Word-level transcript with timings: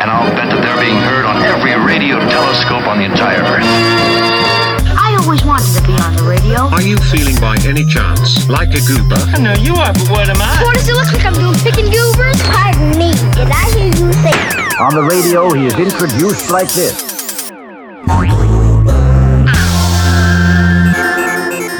and 0.00 0.10
I'll 0.10 0.32
bet 0.32 0.48
that 0.48 0.64
they're 0.64 0.80
being 0.80 0.96
heard 0.96 1.28
on 1.28 1.36
every 1.44 1.76
radio 1.76 2.16
telescope 2.32 2.88
on 2.88 2.98
the 2.98 3.04
entire 3.04 3.44
Earth. 3.44 3.68
I 4.96 5.12
always 5.20 5.44
wanted 5.44 5.68
to 5.76 5.82
be 5.84 5.92
on 6.00 6.16
the 6.16 6.24
radio. 6.24 6.72
Are 6.72 6.80
you 6.80 6.96
feeling 7.12 7.36
by 7.36 7.60
any 7.68 7.84
chance 7.84 8.48
like 8.48 8.72
a 8.72 8.80
goober? 8.80 9.20
I 9.36 9.38
know 9.38 9.52
you 9.60 9.76
are, 9.76 9.92
but 9.92 10.08
what 10.08 10.26
am 10.32 10.40
I? 10.40 10.64
What 10.64 10.74
does 10.74 10.88
it 10.88 10.96
look 10.96 11.12
like 11.12 11.24
I'm 11.28 11.36
doing? 11.36 11.52
Picking 11.60 11.92
goobers? 11.92 12.40
Pardon 12.48 12.96
me, 12.96 13.12
did 13.36 13.52
I 13.52 13.68
hear 13.76 13.92
you 13.92 14.08
say? 14.24 14.32
On 14.80 14.96
the 14.96 15.04
radio, 15.04 15.52
he 15.52 15.68
is 15.68 15.76
introduced 15.76 16.48
like 16.50 16.72
this. 16.72 17.04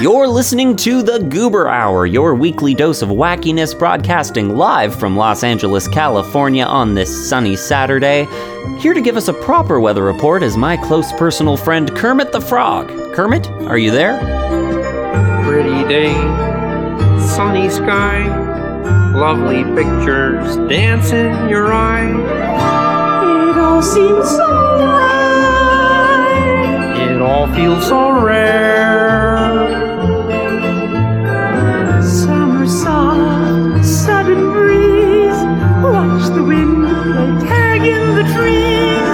You're 0.01 0.29
listening 0.29 0.77
to 0.77 1.03
the 1.03 1.19
Goober 1.19 1.69
Hour, 1.69 2.07
your 2.07 2.35
weekly 2.35 2.73
dose 2.73 3.03
of 3.03 3.11
wackiness 3.11 3.79
broadcasting 3.79 4.57
live 4.57 4.99
from 4.99 5.15
Los 5.15 5.45
Angeles, 5.45 5.87
California 5.89 6.65
on 6.65 6.95
this 6.95 7.29
sunny 7.29 7.55
Saturday. 7.55 8.27
Here 8.79 8.95
to 8.95 9.03
give 9.03 9.19
us 9.19 9.29
a 9.29 9.35
proper 9.35 9.79
weather 9.79 10.03
report 10.03 10.43
is 10.43 10.57
my 10.57 10.79
close 10.79 11.13
personal 11.13 11.59
friend 11.59 11.95
Kermit 11.95 12.33
the 12.33 12.41
Frog. 12.41 12.89
Kermit, 13.13 13.51
are 13.69 13.77
you 13.77 13.91
there? 13.91 14.19
Pretty 15.45 15.87
day, 15.87 16.15
sunny 17.21 17.69
sky, 17.69 18.27
lovely 19.15 19.65
pictures 19.65 20.57
dance 20.71 21.13
in 21.13 21.47
your 21.51 21.75
eye. 21.75 22.09
It 23.51 23.59
all 23.59 23.83
seems 23.83 24.31
so 24.31 24.49
right. 24.81 26.31
It 27.11 27.21
all 27.21 27.55
feels 27.55 27.87
so 27.87 28.19
rare. 28.23 29.90
The 36.41 36.47
wind 36.47 36.87
play 36.87 37.49
tag 37.49 37.83
in 37.83 38.15
the 38.15 38.23
trees. 38.35 39.11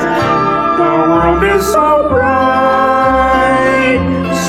The 0.79 0.93
world 1.11 1.43
is 1.43 1.65
so 1.67 2.09
bright, 2.09 3.99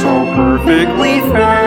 so 0.01 0.11
perfectly 0.35 1.21
fair. 1.31 1.66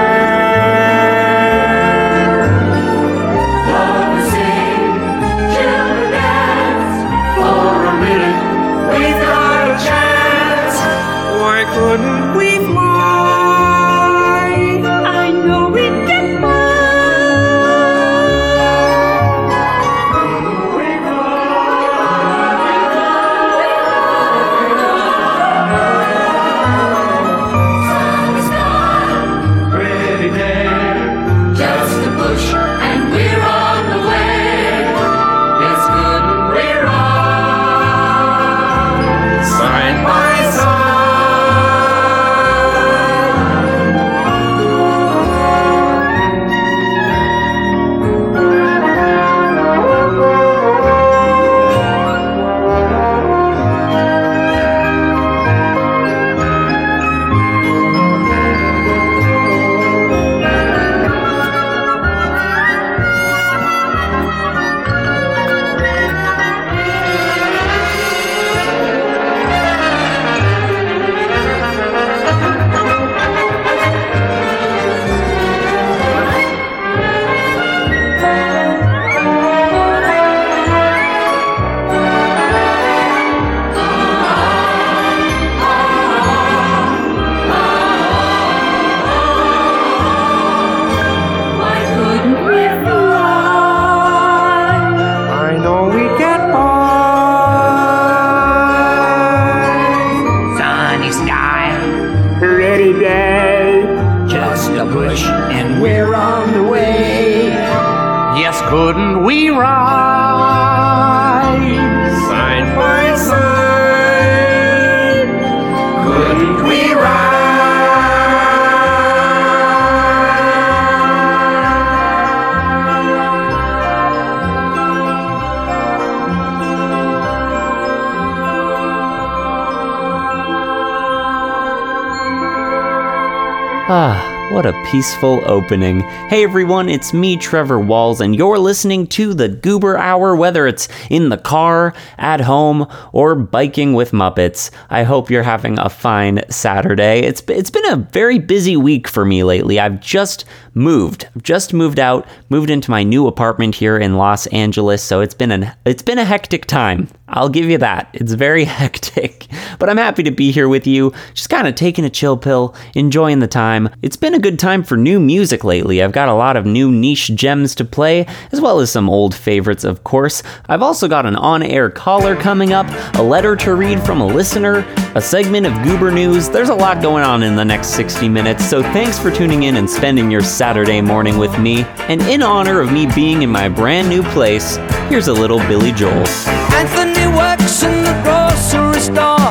Peaceful 134.90 135.40
opening. 135.48 136.00
Hey 136.00 136.42
everyone, 136.42 136.88
it's 136.88 137.12
me, 137.12 137.36
Trevor 137.36 137.78
Walls, 137.78 138.20
and 138.20 138.34
you're 138.34 138.58
listening 138.58 139.06
to 139.08 139.34
the 139.34 139.48
Goober 139.48 139.96
Hour, 139.96 140.34
whether 140.34 140.66
it's 140.66 140.88
in 141.08 141.28
the 141.28 141.38
car, 141.38 141.94
at 142.18 142.40
home, 142.40 142.88
or 143.12 143.36
biking 143.36 143.94
with 143.94 144.10
Muppets. 144.10 144.72
I 144.90 145.04
hope 145.04 145.30
you're 145.30 145.44
having 145.44 145.78
a 145.78 145.88
fine 145.88 146.40
Saturday. 146.50 147.20
It's, 147.20 147.40
it's 147.46 147.70
been 147.70 147.86
a 147.86 147.96
very 147.96 148.40
busy 148.40 148.76
week 148.76 149.06
for 149.06 149.24
me 149.24 149.44
lately. 149.44 149.78
I've 149.78 150.00
just 150.00 150.44
moved. 150.74 151.28
I've 151.34 151.42
just 151.42 151.72
moved 151.72 151.98
out, 151.98 152.26
moved 152.48 152.70
into 152.70 152.90
my 152.90 153.02
new 153.02 153.26
apartment 153.26 153.74
here 153.74 153.96
in 153.96 154.16
Los 154.16 154.46
Angeles, 154.48 155.02
so 155.02 155.20
it's 155.20 155.34
been 155.34 155.50
an 155.50 155.72
it's 155.84 156.02
been 156.02 156.18
a 156.18 156.24
hectic 156.24 156.66
time. 156.66 157.08
I'll 157.32 157.48
give 157.48 157.70
you 157.70 157.78
that. 157.78 158.10
It's 158.12 158.32
very 158.32 158.64
hectic. 158.80 159.46
But 159.78 159.88
I'm 159.88 159.96
happy 159.96 160.22
to 160.24 160.30
be 160.30 160.50
here 160.50 160.68
with 160.68 160.86
you, 160.86 161.12
just 161.34 161.48
kind 161.48 161.66
of 161.66 161.74
taking 161.74 162.04
a 162.04 162.10
chill 162.10 162.36
pill, 162.36 162.74
enjoying 162.94 163.38
the 163.38 163.46
time. 163.46 163.88
It's 164.02 164.16
been 164.16 164.34
a 164.34 164.38
good 164.38 164.58
time 164.58 164.82
for 164.82 164.96
new 164.96 165.20
music 165.20 165.64
lately. 165.64 166.02
I've 166.02 166.12
got 166.12 166.28
a 166.28 166.34
lot 166.34 166.56
of 166.56 166.66
new 166.66 166.90
niche 166.90 167.30
gems 167.34 167.74
to 167.76 167.84
play, 167.84 168.26
as 168.52 168.60
well 168.60 168.80
as 168.80 168.90
some 168.90 169.08
old 169.08 169.34
favorites, 169.34 169.84
of 169.84 170.04
course. 170.04 170.42
I've 170.68 170.82
also 170.82 171.08
got 171.08 171.26
an 171.26 171.36
on 171.36 171.62
air 171.62 171.88
caller 171.88 172.36
coming 172.36 172.72
up, 172.72 172.86
a 173.16 173.22
letter 173.22 173.56
to 173.56 173.74
read 173.74 174.02
from 174.02 174.20
a 174.20 174.26
listener, 174.26 174.78
a 175.14 175.20
segment 175.20 175.66
of 175.66 175.82
Goober 175.84 176.10
News. 176.10 176.48
There's 176.48 176.68
a 176.68 176.74
lot 176.74 177.00
going 177.00 177.24
on 177.24 177.42
in 177.42 177.56
the 177.56 177.64
next 177.64 177.88
60 177.88 178.28
minutes, 178.28 178.64
so 178.68 178.82
thanks 178.82 179.18
for 179.18 179.30
tuning 179.30 179.64
in 179.64 179.76
and 179.76 179.88
spending 179.88 180.30
your 180.30 180.42
Saturday 180.60 181.00
morning 181.00 181.38
with 181.38 181.58
me. 181.58 181.84
And 182.12 182.20
in 182.28 182.42
honor 182.42 182.82
of 182.82 182.92
me 182.92 183.06
being 183.14 183.40
in 183.40 183.48
my 183.48 183.66
brand 183.66 184.10
new 184.10 184.22
place, 184.22 184.76
here's 185.08 185.28
a 185.28 185.32
little 185.32 185.56
Billy 185.60 185.90
Joel. 185.90 186.28
Anthony 186.76 187.24
works 187.32 187.82
in 187.82 188.04
the 188.04 188.12
grocery 188.20 189.00
store, 189.00 189.48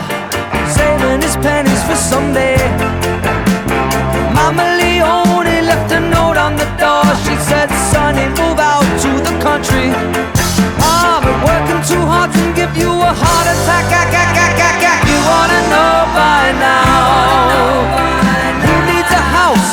saving 0.69 1.25
his 1.25 1.33
pennies 1.41 1.81
for 1.89 1.97
someday. 1.97 2.61
Mama 4.37 4.77
Leone 4.77 5.65
left 5.65 5.89
a 5.97 5.99
note 5.99 6.37
on 6.37 6.53
the 6.61 6.69
door. 6.77 7.01
She 7.25 7.33
said, 7.41 7.73
Sonny, 7.89 8.29
move 8.37 8.61
out 8.61 8.85
to 9.01 9.09
the 9.25 9.33
country. 9.41 9.89
I've 10.77 11.25
working 11.41 11.81
too 11.89 12.05
hard 12.05 12.29
to 12.37 12.45
give 12.53 12.77
you 12.77 12.93
a 12.93 13.11
heart 13.17 13.47
attack. 13.49 13.89
Ack, 13.97 14.13
ack, 14.13 14.37
ack, 14.45 14.59
ack, 14.61 14.81
ack. 14.85 15.01
You 15.09 15.17
wanna 15.25 15.61
know 15.73 16.05
by 16.13 16.53
now? 16.61 17.28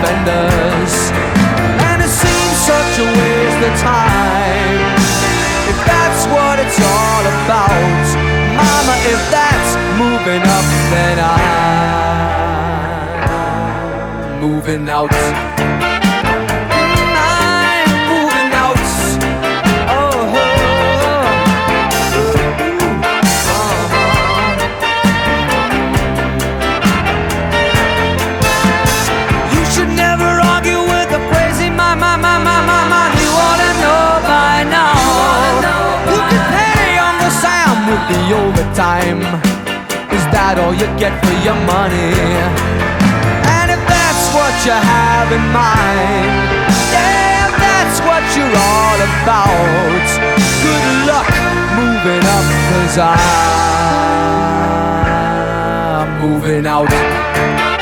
Defenders. 0.00 1.12
And 1.92 2.00
it 2.02 2.08
seems 2.08 2.56
such 2.56 2.98
a 2.98 3.04
waste 3.04 3.62
of 3.68 3.78
time. 3.80 4.96
If 5.68 5.76
that's 5.84 6.24
what 6.32 6.58
it's 6.58 6.80
all 6.80 7.26
about, 7.44 8.16
Mama, 8.56 8.96
if 9.04 9.20
that's 9.30 9.76
moving 9.98 10.42
up, 10.42 10.64
then 10.92 11.18
I'm 11.20 11.36
moving 14.40 14.88
out. 14.88 15.10
Overtime. 39.00 39.22
Is 40.12 40.24
that 40.32 40.58
all 40.58 40.74
you 40.74 40.86
get 40.98 41.12
for 41.24 41.32
your 41.44 41.56
money? 41.66 42.12
And 43.56 43.70
if 43.70 43.80
that's 43.88 44.32
what 44.34 44.52
you 44.66 44.72
have 44.72 45.32
in 45.32 45.44
mind, 45.52 46.50
yeah, 46.92 47.48
if 47.48 47.54
that's 47.56 48.00
what 48.04 48.22
you're 48.36 48.56
all 48.56 49.00
about. 49.00 50.08
Good 50.62 50.86
luck 51.08 51.30
moving 51.76 52.24
up, 52.24 52.46
cause 52.68 52.98
I'm 56.00 56.08
moving 56.20 56.66
out. 56.66 57.79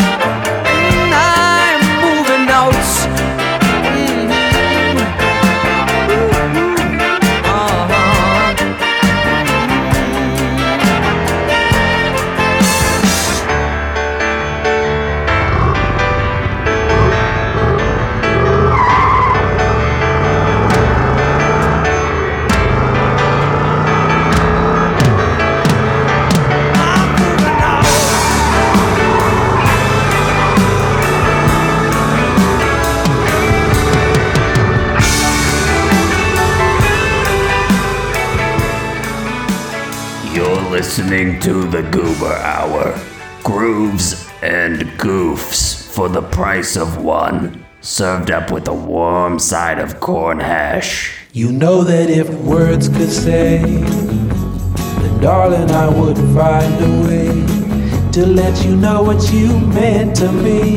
Listening 40.78 41.40
to 41.40 41.64
the 41.64 41.82
Goober 41.90 42.34
Hour. 42.34 42.96
Grooves 43.42 44.28
and 44.42 44.82
goofs 44.96 45.92
for 45.92 46.08
the 46.08 46.22
price 46.22 46.76
of 46.76 47.02
one. 47.02 47.64
Served 47.80 48.30
up 48.30 48.52
with 48.52 48.68
a 48.68 48.72
warm 48.72 49.40
side 49.40 49.80
of 49.80 49.98
corn 49.98 50.38
hash. 50.38 51.18
You 51.32 51.50
know 51.50 51.82
that 51.82 52.08
if 52.10 52.30
words 52.30 52.88
could 52.88 53.10
say, 53.10 53.58
then 53.58 55.20
darling, 55.20 55.68
I 55.68 55.88
would 55.88 56.16
find 56.38 56.74
a 56.90 56.92
way 57.08 58.10
to 58.12 58.24
let 58.24 58.64
you 58.64 58.76
know 58.76 59.02
what 59.02 59.32
you 59.32 59.48
meant 59.58 60.14
to 60.18 60.30
me. 60.30 60.76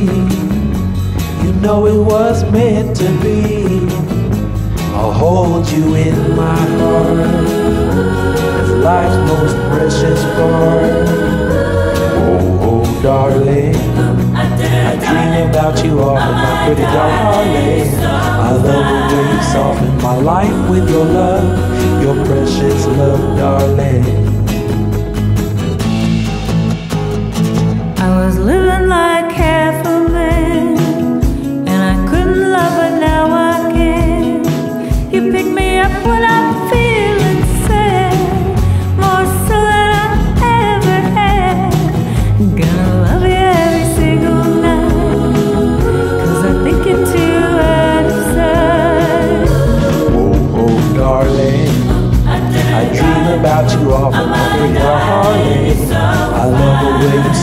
You 1.43 1.53
know 1.61 1.85
it 1.85 2.03
was 2.03 2.43
meant 2.51 2.95
to 2.95 3.07
be. 3.21 3.85
I'll 4.95 5.13
hold 5.13 5.69
you 5.69 5.93
in 5.93 6.35
my 6.35 6.57
heart 6.79 7.90
life's 8.81 9.15
most 9.29 9.55
precious 9.69 10.23
part. 10.35 11.07
Oh, 12.17 12.59
oh, 12.67 13.01
darling. 13.03 13.75
I 14.35 14.95
dream 14.97 15.49
about 15.49 15.83
you 15.83 16.01
often, 16.01 16.33
my 16.33 16.65
pretty 16.65 16.81
darling. 16.81 17.93
I 18.03 18.51
love 18.53 18.63
the 18.63 19.15
way 19.17 19.33
you 19.33 19.41
soften 19.53 19.97
my 20.01 20.17
life 20.17 20.69
with 20.69 20.89
your 20.89 21.05
love, 21.05 21.45
your 22.01 22.25
precious 22.25 22.87
love, 22.87 23.37
darling. 23.37 24.03
I 27.99 28.25
was 28.25 28.39
living 28.39 28.87
like 28.87 29.31
half 29.31 29.85
a 29.85 30.09
man, 30.09 30.77
and 31.67 31.81
I 31.93 32.09
couldn't 32.09 32.51
love, 32.51 32.73
but 32.77 32.99
now 32.99 33.25
I 33.31 33.71
can. 33.71 35.13
You 35.13 35.31
pick 35.31 35.45
me 35.45 35.77
up 35.77 35.91
when 36.07 36.23
I'm 36.23 36.40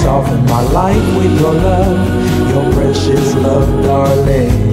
soften 0.08 0.42
my 0.46 0.62
life 0.72 1.16
with 1.18 1.38
your 1.38 1.52
love, 1.52 2.50
your 2.50 2.72
precious 2.72 3.34
love, 3.34 3.68
darling. 3.84 4.67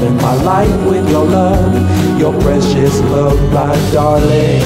Soften 0.00 0.16
my 0.16 0.34
life 0.42 0.86
with 0.86 1.08
your 1.10 1.24
love, 1.24 2.18
your 2.18 2.32
precious 2.40 3.00
love, 3.00 3.38
my 3.52 3.74
darling. 3.92 4.62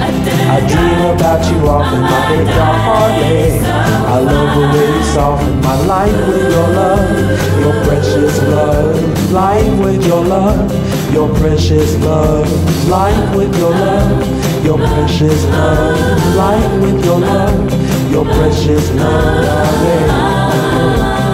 I 0.00 0.60
dream 0.70 1.00
about 1.14 1.44
you 1.52 1.68
often, 1.68 2.00
my 2.00 2.26
pretty 2.26 2.44
darling. 2.44 3.64
I 3.64 4.20
love 4.20 4.56
the 4.56 4.78
way 4.78 4.96
you 4.96 5.04
soften 5.04 5.60
my 5.60 5.76
life 5.84 6.28
with 6.28 6.50
your 6.52 6.68
love, 6.68 7.60
your 7.60 7.84
precious 7.84 8.42
love, 8.42 9.32
life 9.32 9.84
with 9.84 10.06
your 10.06 10.24
love, 10.24 11.12
your 11.12 11.28
precious 11.36 11.96
love, 11.98 12.88
life 12.88 13.36
with 13.36 13.54
your 13.58 13.70
love, 13.70 14.64
your 14.64 14.78
precious 14.78 15.44
love, 15.44 16.36
life 16.36 16.82
with 16.82 17.04
your 17.04 17.20
love, 17.20 18.10
your 18.10 18.24
precious 18.24 18.90
love, 18.92 19.44
darling. 19.44 21.29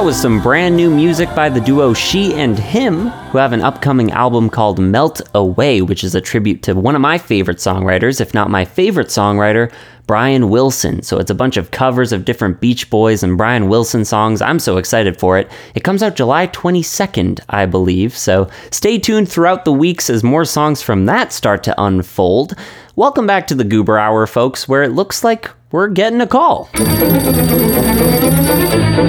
That 0.00 0.06
was 0.06 0.18
some 0.18 0.40
brand 0.40 0.78
new 0.78 0.90
music 0.90 1.28
by 1.34 1.50
the 1.50 1.60
duo 1.60 1.92
She 1.92 2.32
and 2.32 2.58
Him, 2.58 3.08
who 3.08 3.36
have 3.36 3.52
an 3.52 3.60
upcoming 3.60 4.10
album 4.12 4.48
called 4.48 4.78
Melt 4.78 5.20
Away, 5.34 5.82
which 5.82 6.04
is 6.04 6.14
a 6.14 6.22
tribute 6.22 6.62
to 6.62 6.72
one 6.72 6.94
of 6.94 7.02
my 7.02 7.18
favorite 7.18 7.58
songwriters, 7.58 8.18
if 8.18 8.32
not 8.32 8.48
my 8.48 8.64
favorite 8.64 9.08
songwriter, 9.08 9.70
Brian 10.06 10.48
Wilson. 10.48 11.02
So 11.02 11.18
it's 11.18 11.30
a 11.30 11.34
bunch 11.34 11.58
of 11.58 11.70
covers 11.70 12.12
of 12.12 12.24
different 12.24 12.62
Beach 12.62 12.88
Boys 12.88 13.22
and 13.22 13.36
Brian 13.36 13.68
Wilson 13.68 14.06
songs. 14.06 14.40
I'm 14.40 14.58
so 14.58 14.78
excited 14.78 15.20
for 15.20 15.36
it. 15.36 15.50
It 15.74 15.84
comes 15.84 16.02
out 16.02 16.16
July 16.16 16.46
22nd, 16.46 17.40
I 17.50 17.66
believe. 17.66 18.16
So 18.16 18.48
stay 18.70 18.98
tuned 18.98 19.28
throughout 19.30 19.66
the 19.66 19.72
weeks 19.72 20.08
as 20.08 20.24
more 20.24 20.46
songs 20.46 20.80
from 20.80 21.04
that 21.06 21.30
start 21.30 21.62
to 21.64 21.74
unfold. 21.76 22.54
Welcome 22.96 23.26
back 23.26 23.46
to 23.48 23.54
the 23.54 23.64
Goober 23.64 23.98
Hour, 23.98 24.26
folks, 24.26 24.66
where 24.66 24.82
it 24.82 24.92
looks 24.92 25.22
like 25.22 25.50
we're 25.70 25.88
getting 25.88 26.20
a 26.20 26.26
call. 26.26 26.66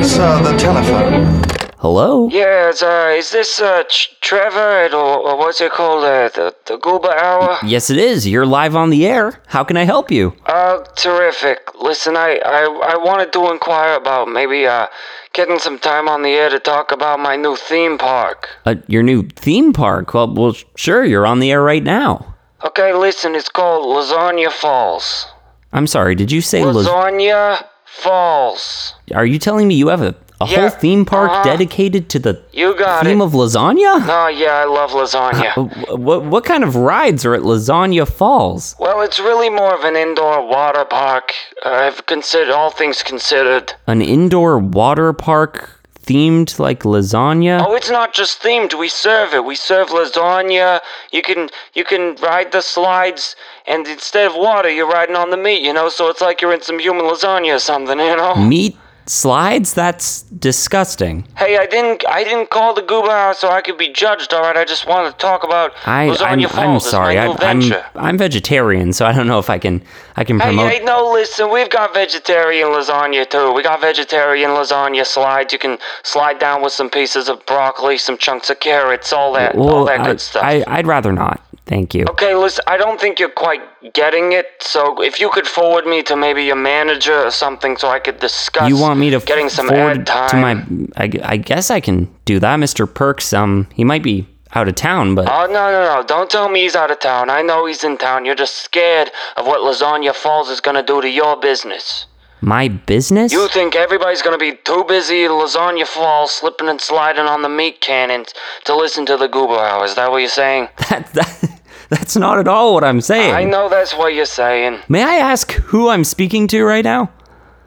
Sir, 0.04 0.42
the 0.44 0.56
telephone. 0.60 1.42
Hello? 1.80 2.30
Yeah, 2.30 2.70
it's, 2.70 2.84
uh, 2.84 3.12
is 3.18 3.32
this, 3.32 3.60
uh, 3.60 3.82
Ch- 3.86 4.16
Trevor, 4.22 4.60
at- 4.86 4.94
or, 4.94 5.18
or 5.18 5.36
what's 5.38 5.60
it 5.62 5.72
called, 5.72 6.04
uh, 6.04 6.30
the, 6.30 6.56
the 6.68 6.78
Goober 6.78 7.10
Hour? 7.12 7.58
Yes, 7.66 7.90
it 7.90 7.98
is. 7.98 8.28
You're 8.28 8.46
live 8.46 8.76
on 8.76 8.92
the 8.92 9.08
air. 9.08 9.42
How 9.48 9.64
can 9.64 9.78
I 9.78 9.84
help 9.86 10.12
you? 10.12 10.36
Uh, 10.46 10.84
terrific. 10.96 11.72
Listen, 11.82 12.16
I, 12.16 12.40
I, 12.46 12.94
I 12.94 12.98
wanted 13.04 13.34
to 13.34 13.50
inquire 13.50 13.96
about 13.96 14.28
maybe, 14.30 14.68
uh, 14.68 14.86
getting 15.34 15.58
some 15.58 15.80
time 15.80 16.08
on 16.08 16.22
the 16.22 16.30
air 16.30 16.50
to 16.52 16.60
talk 16.60 16.92
about 16.92 17.20
my 17.20 17.36
new 17.36 17.56
theme 17.56 17.98
park. 17.98 18.48
Uh, 18.64 18.76
your 18.88 19.02
new 19.02 19.24
theme 19.30 19.74
park? 19.74 20.14
Well, 20.14 20.32
well, 20.32 20.56
sure. 20.76 21.04
You're 21.04 21.26
on 21.26 21.40
the 21.40 21.52
air 21.52 21.64
right 21.64 21.84
now. 21.84 22.36
Okay, 22.64 22.94
listen, 22.94 23.34
it's 23.34 23.50
called 23.50 23.88
Lasagna 23.88 24.52
Falls. 24.52 25.26
I'm 25.74 25.88
sorry. 25.88 26.16
Did 26.16 26.32
you 26.32 26.42
say? 26.42 26.64
Las- 26.64 26.88
Lasagna 26.88 27.66
Falls. 27.86 28.96
Are 29.14 29.26
you 29.26 29.38
telling 29.40 29.68
me 29.68 29.76
you 29.76 29.90
have 29.90 30.02
a, 30.02 30.16
a 30.40 30.48
Yeah, 30.48 30.62
whole 30.62 30.70
theme 30.70 31.04
park 31.06 31.30
uh-huh. 31.30 31.44
dedicated 31.44 32.10
to 32.12 32.20
the 32.20 32.42
You 32.54 32.76
got 32.78 33.04
theme 33.04 33.20
it. 33.22 33.26
of 33.26 33.34
lasagna? 33.34 34.06
Oh, 34.08 34.28
yeah, 34.28 34.54
I 34.64 34.66
love 34.66 34.92
lasagna. 34.92 35.58
Uh, 35.58 35.98
what 35.98 36.24
what 36.24 36.46
kind 36.46 36.64
of 36.64 36.76
rides 36.76 37.26
are 37.26 37.36
at 37.36 37.42
Lasagna 37.42 38.08
Falls? 38.08 38.76
Well, 38.80 39.02
it's 39.02 39.20
really 39.20 39.50
more 39.50 39.74
of 39.76 39.84
an 39.84 39.96
indoor 39.98 40.48
water 40.48 40.86
park. 40.86 41.34
I've 41.66 42.06
considered 42.06 42.52
all 42.54 42.72
things 42.72 43.04
considered. 43.04 43.74
An 43.88 44.02
indoor 44.02 44.58
water 44.58 45.12
park 45.14 45.81
themed 46.04 46.60
like 46.60 46.82
lasagna? 46.82 47.66
Oh, 47.66 47.76
it's 47.76 47.90
not 47.90 48.14
just 48.14 48.42
themed. 48.42 48.78
We 48.78 48.90
serve 48.90 49.34
it. 49.34 49.46
We 49.46 49.56
serve 49.56 49.90
lasagna. 49.90 50.80
You 51.12 51.22
can 51.22 51.50
you 51.74 51.84
can 51.84 52.16
ride 52.16 52.52
the 52.52 52.62
slides, 52.62 53.36
and 53.66 53.88
instead 53.88 54.30
of 54.32 54.36
water, 54.36 54.70
you're 54.70 54.90
riding 54.90 55.16
on 55.16 55.30
the 55.30 55.38
meat. 55.38 55.62
You 55.62 55.74
know, 55.74 55.90
so 55.90 56.10
it's 56.10 56.22
like 56.22 56.42
you're 56.42 56.54
in 56.54 56.62
some 56.62 56.80
human 56.80 57.06
lasagna 57.06 57.56
or 57.56 57.60
something. 57.60 58.00
You 58.00 58.16
know. 58.16 58.36
Meat 58.36 58.78
slides? 59.06 59.74
That's 59.74 60.24
disgusting. 60.24 61.28
Hey, 61.38 61.58
I 61.58 61.66
didn't 61.66 62.04
I 62.08 62.24
didn't 62.24 62.50
call 62.50 62.74
the 62.74 62.82
Goober 62.82 63.10
House 63.10 63.40
so 63.40 63.50
I 63.50 63.62
could 63.62 63.78
be 63.78 63.90
judged. 63.90 64.34
All 64.34 64.42
right, 64.42 64.58
I 64.58 64.66
just 64.66 64.88
wanted 64.88 65.12
to 65.12 65.18
talk 65.18 65.44
about 65.44 65.74
I, 65.86 66.08
lasagna 66.08 66.46
I'm, 66.46 66.50
falls. 66.50 66.86
I'm 66.86 66.92
sorry. 66.92 67.18
I, 67.18 67.28
new 67.54 67.76
I'm. 67.76 67.84
I'm 67.96 68.18
vegetarian, 68.18 68.94
so 68.94 69.06
I 69.06 69.12
don't 69.12 69.28
know 69.28 69.40
if 69.40 69.50
I 69.50 69.60
can 69.60 69.84
I 70.22 70.24
can 70.24 70.40
Hey, 70.40 70.46
promote. 70.50 70.72
hey, 70.72 70.84
no, 70.84 71.12
listen, 71.12 71.50
we've 71.52 71.70
got 71.72 71.96
vegetarian 71.96 72.68
lasagna 72.68 73.28
too. 73.28 73.52
We 73.54 73.64
got 73.64 73.82
vegetarian 73.82 74.52
lasagna 74.52 75.04
slides. 75.04 75.52
You 75.52 75.58
can 75.58 75.80
slide 76.04 76.38
down 76.38 76.62
with 76.62 76.74
some 76.74 76.92
pieces 76.92 77.28
of 77.28 77.44
broccoli, 77.48 77.98
some 77.98 78.20
chunks 78.20 78.52
of 78.52 78.60
carrots, 78.60 79.12
all 79.12 79.34
that, 79.34 79.56
all 79.56 79.84
that 79.86 80.02
I, 80.02 80.06
good 80.06 80.22
stuff. 80.22 80.44
I, 80.44 80.64
I'd 80.68 80.86
rather 80.86 81.12
not. 81.12 81.44
Thank 81.66 81.96
you. 81.96 82.06
Okay, 82.10 82.36
listen, 82.36 82.64
I 82.68 82.78
don't 82.78 83.00
think 83.02 83.18
you're 83.20 83.30
quite 83.30 83.62
getting 83.94 84.34
it, 84.34 84.46
so 84.60 85.02
if 85.02 85.20
you 85.20 85.30
could 85.32 85.48
forward 85.48 85.86
me 85.88 86.04
to 86.04 86.16
maybe 86.16 86.50
a 86.52 86.56
manager 86.56 87.18
or 87.26 87.32
something 87.32 87.78
so 87.78 87.88
I 87.88 87.98
could 88.00 88.20
discuss 88.20 88.70
You 88.70 88.78
want 88.78 89.00
me 89.00 89.10
to 89.10 89.20
getting 89.22 89.50
some 89.50 89.68
forward 89.70 90.00
ad 90.02 90.06
time. 90.08 90.30
to 90.30 90.36
my? 90.38 91.04
I, 91.04 91.10
I 91.34 91.38
guess 91.38 91.72
I 91.72 91.80
can 91.80 92.14
do 92.26 92.38
that, 92.40 92.60
Mr. 92.60 92.92
Perks. 92.94 93.34
Um, 93.34 93.68
he 93.74 93.84
might 93.84 94.04
be 94.04 94.28
out 94.54 94.68
of 94.68 94.76
town, 94.76 95.16
but 95.16 95.28
Oh, 95.30 95.46
no, 95.48 95.72
no, 95.72 95.96
no. 95.96 96.04
Don't 96.06 96.30
tell 96.30 96.50
me 96.50 96.62
he's 96.62 96.76
out 96.76 96.92
of 96.92 97.00
town. 97.00 97.30
I 97.30 97.42
know 97.42 97.66
he's 97.66 97.84
in 97.84 97.98
town. 97.98 98.26
You're 98.26 98.36
just 98.36 98.56
scared 98.56 99.12
of 99.38 99.46
what 99.48 99.62
Lasagna 99.62 100.14
Falls 100.14 100.50
is 100.50 100.60
gonna 100.62 100.84
do 100.84 101.02
to 101.02 101.10
your 101.10 101.38
business. 101.40 102.06
my 102.42 102.68
business. 102.68 103.32
You 103.32 103.48
think 103.50 103.76
everybody's 103.76 104.22
gonna 104.24 104.38
be 104.38 104.54
too 104.64 104.84
busy 104.88 105.26
at 105.26 105.32
Lasagna 105.32 105.86
Falls 105.86 106.32
slipping 106.32 106.70
and 106.70 106.82
sliding 106.82 107.26
on 107.26 107.44
the 107.44 107.50
meat 107.50 107.82
cannons 107.82 108.34
to 108.66 108.76
listen 108.76 109.06
to 109.06 109.16
the 109.18 109.28
Goober 109.28 109.58
Hour. 109.60 109.86
Is 109.86 109.96
that 109.96 110.10
what 110.12 110.18
you're 110.18 110.30
saying? 110.30 110.68
that, 110.90 111.08
that 111.14 111.62
that's 111.90 112.16
not 112.16 112.40
at 112.40 112.48
all 112.48 112.74
what 112.74 112.84
I'm 112.84 113.00
saying. 113.02 113.34
I 113.34 113.44
know 113.44 113.70
that's 113.70 113.94
what 113.94 114.14
you're 114.16 114.26
saying. 114.26 114.80
May 114.90 115.04
I 115.04 115.16
ask 115.18 115.52
who 115.52 115.90
I'm 115.90 116.04
speaking 116.04 116.48
to 116.48 116.64
right 116.64 116.84
now? 116.84 117.12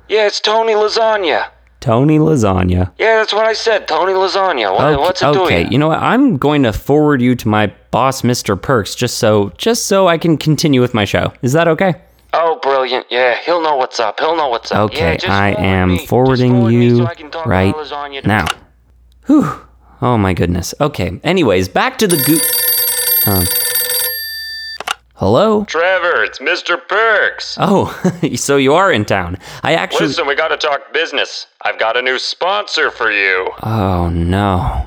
Yeah, 0.08 0.26
it's 0.26 0.40
Tony 0.40 0.72
Lasagna. 0.74 1.50
Tony 1.84 2.18
Lasagna. 2.18 2.90
Yeah, 2.96 3.16
that's 3.16 3.34
what 3.34 3.44
I 3.44 3.52
said. 3.52 3.86
Tony 3.86 4.14
Lasagna. 4.14 4.72
What, 4.72 4.84
Okay, 4.84 4.96
what's 4.96 5.20
it 5.20 5.32
doing? 5.34 5.38
okay, 5.44 5.68
you 5.70 5.76
know 5.76 5.88
what? 5.88 5.98
I'm 5.98 6.38
going 6.38 6.62
to 6.62 6.72
forward 6.72 7.20
you 7.20 7.34
to 7.34 7.46
my 7.46 7.66
boss, 7.90 8.22
Mr. 8.22 8.60
Perks, 8.60 8.94
just 8.94 9.18
so 9.18 9.52
just 9.58 9.84
so 9.84 10.08
I 10.08 10.16
can 10.16 10.38
continue 10.38 10.80
with 10.80 10.94
my 10.94 11.04
show. 11.04 11.34
Is 11.42 11.52
that 11.52 11.68
okay? 11.68 11.96
Oh, 12.32 12.58
brilliant. 12.62 13.04
Yeah, 13.10 13.36
he'll 13.44 13.60
know 13.60 13.76
what's 13.76 14.00
up. 14.00 14.18
He'll 14.18 14.34
know 14.34 14.48
what's 14.48 14.72
up. 14.72 14.78
Okay, 14.92 15.18
yeah, 15.22 15.30
I 15.30 15.50
am 15.50 15.90
me. 15.90 16.06
Forwarding 16.06 16.52
forward 16.52 16.70
you 16.70 16.96
so 16.96 17.06
I 17.06 17.14
can 17.14 17.30
talk 17.30 17.44
right 17.44 17.74
now. 18.24 18.46
Whew. 19.26 19.60
Oh 20.00 20.16
my 20.16 20.32
goodness. 20.32 20.72
Okay. 20.80 21.20
Anyways, 21.22 21.68
back 21.68 21.98
to 21.98 22.06
the 22.06 22.16
goo. 22.16 23.30
Um. 23.30 23.44
Hello. 25.25 25.64
Trevor, 25.64 26.23
it's 26.23 26.38
Mr. 26.38 26.76
Perks. 26.87 27.57
Oh, 27.59 27.88
so 28.37 28.59
you 28.59 28.75
are 28.75 28.93
in 28.93 29.07
town. 29.07 29.38
I 29.62 29.73
actually. 29.73 30.09
Listen, 30.09 30.26
we 30.26 30.35
gotta 30.35 30.59
talk 30.59 30.93
business. 30.93 31.47
I've 31.62 31.78
got 31.78 31.97
a 31.97 32.02
new 32.02 32.19
sponsor 32.19 32.90
for 32.90 33.11
you. 33.11 33.50
Oh 33.62 34.11
no. 34.11 34.87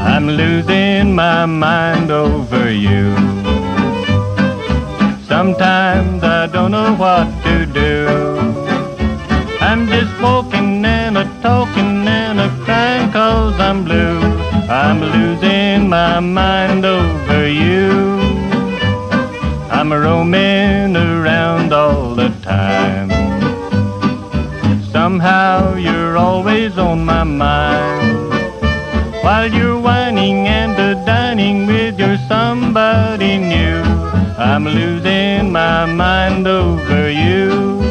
I'm 0.00 0.26
losing 0.26 1.14
my 1.14 1.44
mind 1.44 2.10
over 2.10 2.72
you. 2.72 3.14
Sometimes 5.28 6.24
I 6.24 6.48
don't 6.50 6.70
know 6.70 6.94
what 6.94 7.26
to 7.44 7.66
do. 7.66 8.13
I'm 14.86 15.00
losing 15.00 15.88
my 15.88 16.20
mind 16.20 16.84
over 16.84 17.48
you. 17.48 18.18
I'm 19.70 19.90
roaming 19.90 20.94
around 20.94 21.72
all 21.72 22.14
the 22.14 22.28
time. 22.42 23.08
Somehow 24.92 25.76
you're 25.76 26.18
always 26.18 26.76
on 26.76 27.02
my 27.02 27.24
mind. 27.24 28.30
While 29.24 29.50
you're 29.50 29.80
whining 29.80 30.48
and 30.48 30.76
dining 31.06 31.66
with 31.66 31.98
your 31.98 32.18
somebody 32.28 33.38
new, 33.38 33.82
I'm 34.36 34.64
losing 34.66 35.50
my 35.50 35.86
mind 35.86 36.46
over 36.46 37.10
you. 37.10 37.83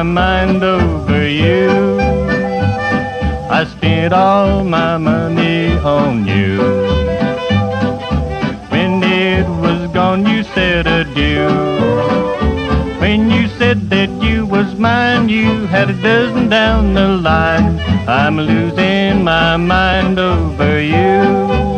My 0.00 0.04
mind 0.04 0.62
over 0.62 1.28
you. 1.28 2.00
I 3.50 3.66
spent 3.66 4.14
all 4.14 4.64
my 4.64 4.96
money 4.96 5.76
on 5.96 6.26
you. 6.26 6.56
When 8.70 9.02
it 9.02 9.46
was 9.46 9.90
gone, 9.92 10.24
you 10.24 10.42
said 10.42 10.86
adieu. 10.86 11.48
When 12.98 13.30
you 13.30 13.48
said 13.58 13.90
that 13.90 14.08
you 14.22 14.46
was 14.46 14.74
mine, 14.76 15.28
you 15.28 15.66
had 15.66 15.90
a 15.90 16.02
dozen 16.02 16.48
down 16.48 16.94
the 16.94 17.08
line. 17.08 17.78
I'm 18.08 18.38
losing 18.38 19.22
my 19.22 19.58
mind 19.58 20.18
over 20.18 20.80
you. 20.80 21.69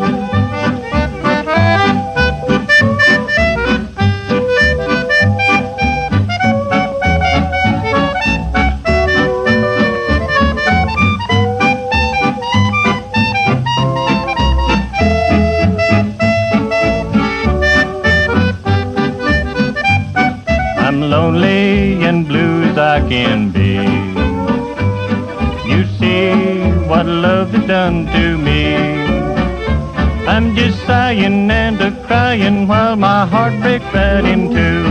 Sighing 30.93 31.51
and 31.51 31.81
a 31.81 31.91
crying 32.07 32.69
while 32.69 32.97
my 32.97 33.25
heart 33.33 33.55
breaks 33.63 33.91
right 33.95 34.27
in 34.35 34.43
two. 34.57 34.85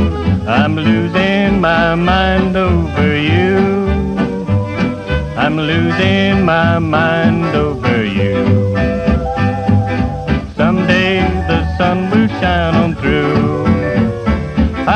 I'm 0.58 0.76
losing 0.76 1.62
my 1.62 1.94
mind 1.94 2.54
over 2.58 3.10
you. 3.32 3.58
I'm 5.44 5.58
losing 5.72 6.44
my 6.54 6.80
mind 6.80 7.52
over 7.66 7.98
you. 8.20 8.36
Someday 10.60 11.14
the 11.50 11.60
sun 11.78 11.98
will 12.10 12.30
shine 12.40 12.76
on 12.84 12.92
through. 13.00 13.66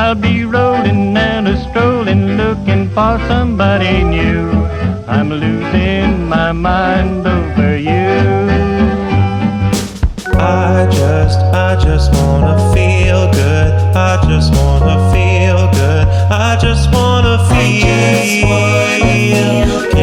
I'll 0.00 0.20
be 0.28 0.44
rolling 0.44 1.16
and 1.16 1.46
a 1.54 1.56
strolling 1.66 2.24
looking 2.42 2.84
for 2.96 3.14
somebody 3.30 3.94
new. 4.02 4.44
I'm 5.16 5.30
losing 5.44 6.28
my 6.36 6.50
mind 6.50 7.24
over 7.28 7.45
I 10.76 10.84
just, 10.90 11.38
I 11.54 11.74
just 11.82 12.12
wanna 12.12 12.58
feel 12.74 13.32
good. 13.32 13.72
I 13.96 14.22
just 14.28 14.52
wanna 14.54 15.10
feel 15.10 15.70
good. 15.72 16.06
I 16.30 16.58
just 16.60 16.92
wanna 16.92 17.38
feel. 17.48 17.86
Can 19.90 19.95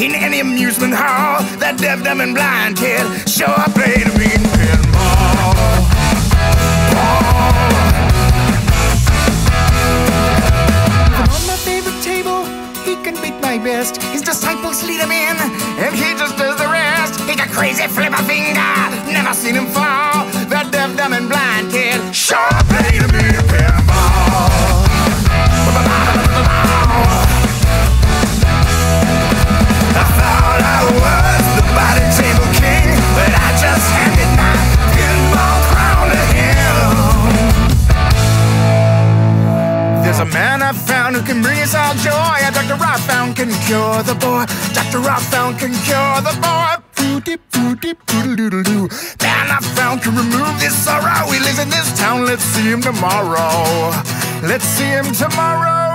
in 0.00 0.14
any 0.14 0.40
amusement 0.40 0.94
hall. 0.94 1.40
That 1.58 1.78
deaf, 1.78 2.02
dumb, 2.04 2.20
and 2.20 2.34
blind 2.34 2.76
kid 2.76 3.06
sure 3.28 3.48
played 3.72 4.04
a 4.04 4.12
mean 4.18 4.42
pinball. 4.52 5.56
On 11.32 11.42
my 11.48 11.56
favorite 11.64 12.00
table, 12.02 12.44
he 12.84 12.96
can 13.02 13.14
beat 13.22 13.40
my 13.40 13.58
best. 13.58 14.02
His 14.12 14.22
disciples 14.22 14.82
lead 14.84 15.00
him 15.00 15.12
in, 15.12 15.36
and 15.80 15.94
he 15.94 16.12
just 16.20 16.36
does 16.36 16.56
the 16.58 16.68
rest. 16.68 17.20
He 17.28 17.34
got 17.34 17.48
crazy 17.48 17.86
flipper 17.88 18.22
finger, 18.24 18.60
never 19.08 19.32
seen 19.32 19.54
him 19.54 19.66
fall. 19.66 20.28
That 20.52 20.68
deaf, 20.72 20.96
dumb, 20.96 21.14
and 21.14 21.28
blind 21.28 21.72
kid 21.72 22.14
sure 22.14 22.65
can 41.26 41.42
bring 41.42 41.58
us 41.60 41.74
all 41.74 41.94
joy. 41.94 42.12
I 42.14 42.98
found 43.06 43.36
can 43.36 43.50
cure 43.66 44.02
the 44.02 44.14
boy. 44.14 44.46
Doctor 44.74 45.00
I 45.00 45.18
found 45.18 45.58
can 45.58 45.74
cure 45.84 46.20
the 46.22 46.34
boy. 46.40 46.72
Man 49.22 49.46
I 49.50 49.58
found 49.74 50.02
can 50.02 50.14
remove 50.14 50.60
this 50.60 50.74
sorrow. 50.84 51.30
He 51.32 51.40
lives 51.40 51.58
in 51.58 51.68
this 51.68 51.98
town. 51.98 52.24
Let's 52.24 52.42
see 52.42 52.70
him 52.70 52.80
tomorrow. 52.80 53.90
Let's 54.42 54.64
see 54.64 54.84
him 54.84 55.12
tomorrow. 55.12 55.85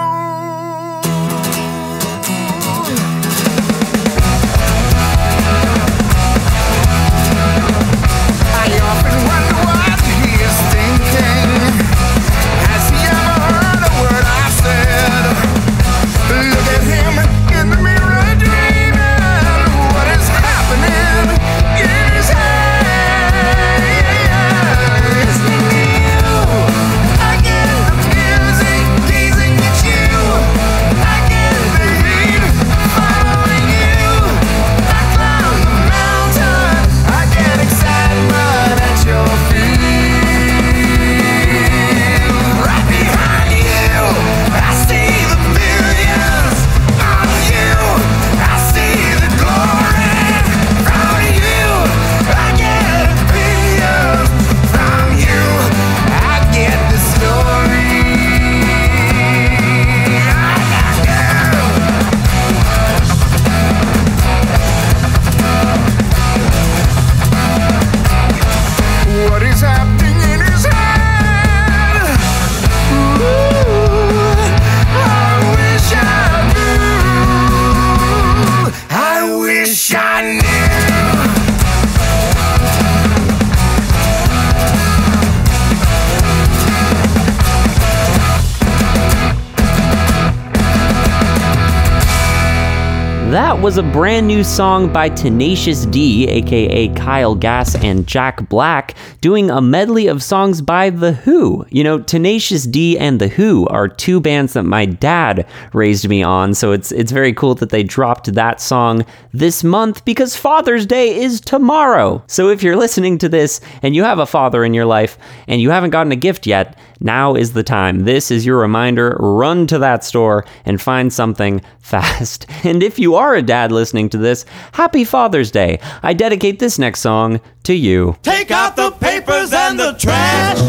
That 93.32 93.62
was 93.62 93.78
a 93.78 93.84
brand 93.84 94.28
new 94.28 94.44
song 94.44 94.92
by 94.92 95.08
Tenacious 95.08 95.86
D, 95.86 96.28
aka 96.28 96.90
Kyle 96.90 97.34
Gass 97.34 97.76
and 97.76 98.06
Jack 98.06 98.50
Black, 98.50 98.94
doing 99.22 99.50
a 99.50 99.62
medley 99.62 100.08
of 100.08 100.22
songs 100.22 100.62
by 100.62 100.90
The 100.90 101.14
Who. 101.14 101.66
You 101.70 101.86
know, 101.86 102.02
Tenacious 102.02 102.66
D 102.66 103.00
and 103.00 103.22
The 103.22 103.30
Who 103.30 103.68
are 103.68 103.88
two 103.88 104.20
bands 104.20 104.52
that 104.52 104.64
my 104.64 104.84
dad 104.84 105.48
raised 105.72 106.10
me 106.10 106.22
on, 106.22 106.54
so 106.54 106.74
it's 106.74 106.92
it's 106.92 107.14
very 107.14 107.32
cool 107.32 107.56
that 107.56 107.70
they 107.70 107.84
dropped 107.84 108.34
that 108.34 108.60
song 108.60 109.06
this 109.32 109.64
month 109.64 110.04
because 110.04 110.36
Father's 110.36 110.86
Day 110.86 111.16
is 111.16 111.40
tomorrow. 111.40 112.22
So 112.28 112.50
if 112.50 112.62
you're 112.62 112.76
listening 112.76 113.18
to 113.20 113.30
this 113.30 113.62
and 113.82 113.96
you 113.96 114.04
have 114.04 114.20
a 114.20 114.26
father 114.26 114.66
in 114.66 114.74
your 114.74 114.86
life 114.86 115.18
and 115.48 115.62
you 115.62 115.70
haven't 115.70 115.92
gotten 115.92 116.12
a 116.12 116.18
gift 116.18 116.46
yet, 116.46 116.78
now 117.02 117.36
is 117.36 117.54
the 117.54 117.64
time. 117.64 118.02
This 118.06 118.32
is 118.32 118.46
your 118.46 118.58
reminder. 118.60 119.18
Run 119.20 119.68
to 119.68 119.80
that 119.80 120.04
store 120.04 120.46
and 120.66 120.82
find 120.82 121.12
something 121.12 121.62
fast. 121.80 122.46
And 122.64 122.84
if 122.84 123.00
you 123.00 123.16
are 123.16 123.36
a 123.36 123.42
dad 123.42 123.72
listening 123.72 124.10
to 124.10 124.18
this, 124.18 124.46
happy 124.74 125.04
Father's 125.04 125.52
Day. 125.52 125.80
I 126.04 126.14
dedicate 126.14 126.60
this 126.60 126.78
next 126.80 127.02
song 127.02 127.42
to 127.64 127.74
you. 127.74 128.16
Take 128.24 128.52
out 128.52 128.76
the 128.76 128.92
papers 128.92 129.54
and 129.54 129.80
the 129.80 129.94
trash. 129.94 130.60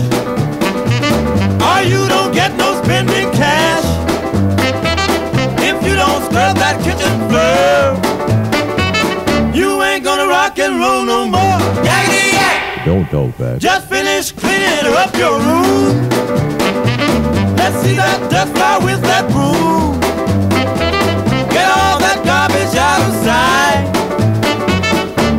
Or 1.63 1.83
you 1.87 2.09
don't 2.09 2.33
get 2.33 2.57
no 2.57 2.83
spending 2.83 3.31
cash. 3.33 3.85
If 5.61 5.87
you 5.87 5.95
don't 5.95 6.23
scrub 6.25 6.57
that 6.57 6.83
kitchen 6.83 7.29
floor, 7.29 7.99
you 9.55 9.83
ain't 9.83 10.03
gonna 10.05 10.27
rock 10.27 10.59
and 10.59 10.81
roll 10.81 11.05
no 11.05 11.29
more 11.29 11.42
dope, 13.13 13.39
man. 13.39 13.59
Just 13.61 13.89
finish 13.89 14.33
cleaning 14.33 14.87
up 14.97 15.15
your 15.15 15.39
room. 15.39 16.09
Let's 17.61 17.77
see 17.83 17.95
that 17.95 18.19
dust 18.31 18.53
fly 18.55 18.79
with 18.79 19.03
that 19.03 19.29
broom. 19.31 20.01
Get 21.53 21.69
all 21.69 21.99
that 22.01 22.19
garbage 22.25 22.75
out 22.89 23.03
of 23.07 23.13
sight. 23.27 23.85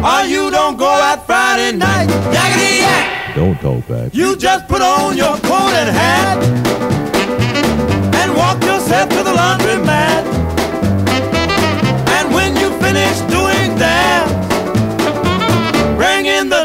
Or 0.05 0.23
you 0.27 0.51
don't 0.51 0.77
go 0.77 0.85
out 0.85 1.25
Friday 1.25 1.75
night. 1.75 2.09
Yakety 2.35 2.81
yak. 2.85 3.35
Don't 3.35 3.59
talk 3.59 3.87
back. 3.87 4.13
You 4.13 4.35
just 4.35 4.67
put 4.67 4.83
on 4.83 5.17
your 5.17 5.35
coat 5.49 5.73
and 5.81 5.89
hat 5.89 6.37
and 8.21 8.35
walk 8.35 8.61
yourself 8.63 9.09
to 9.09 9.23
the 9.23 9.33
laundromat. 9.33 10.42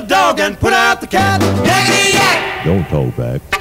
dog 0.09 0.41
and 0.41 0.59
put 0.59 0.73
out 0.73 1.01
the 1.01 1.07
cat. 1.07 1.41
Yak! 1.43 2.65
Don't 2.65 2.83
hold 2.83 3.17
back. 3.17 3.58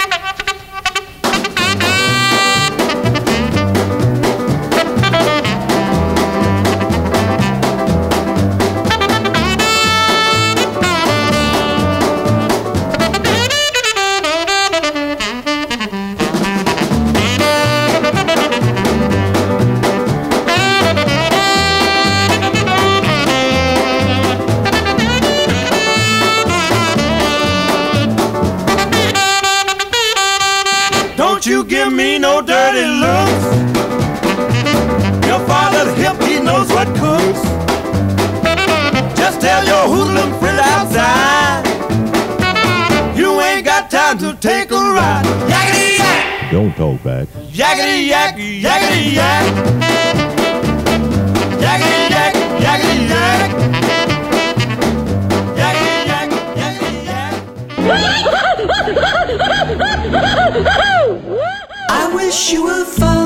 cold 46.87 47.03
bag. 47.03 47.27
Yakety 47.51 48.07
yak, 48.07 48.37
yakety 48.37 49.15
yak. 49.19 49.45
Yakety 51.65 52.03
yak, 52.15 52.33
yakety 52.65 52.97
yak. 53.11 53.49
I 61.89 62.11
wish 62.15 62.53
you 62.53 62.63
were 62.63 62.85
far. 62.85 63.16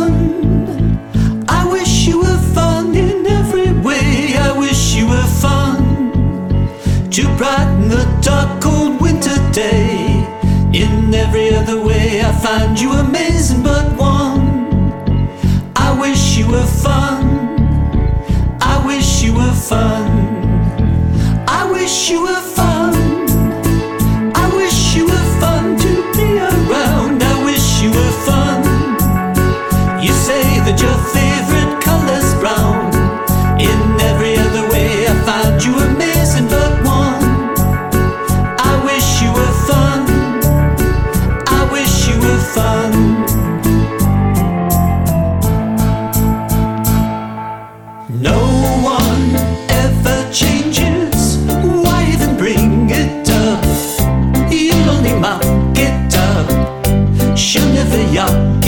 young 58.11 58.59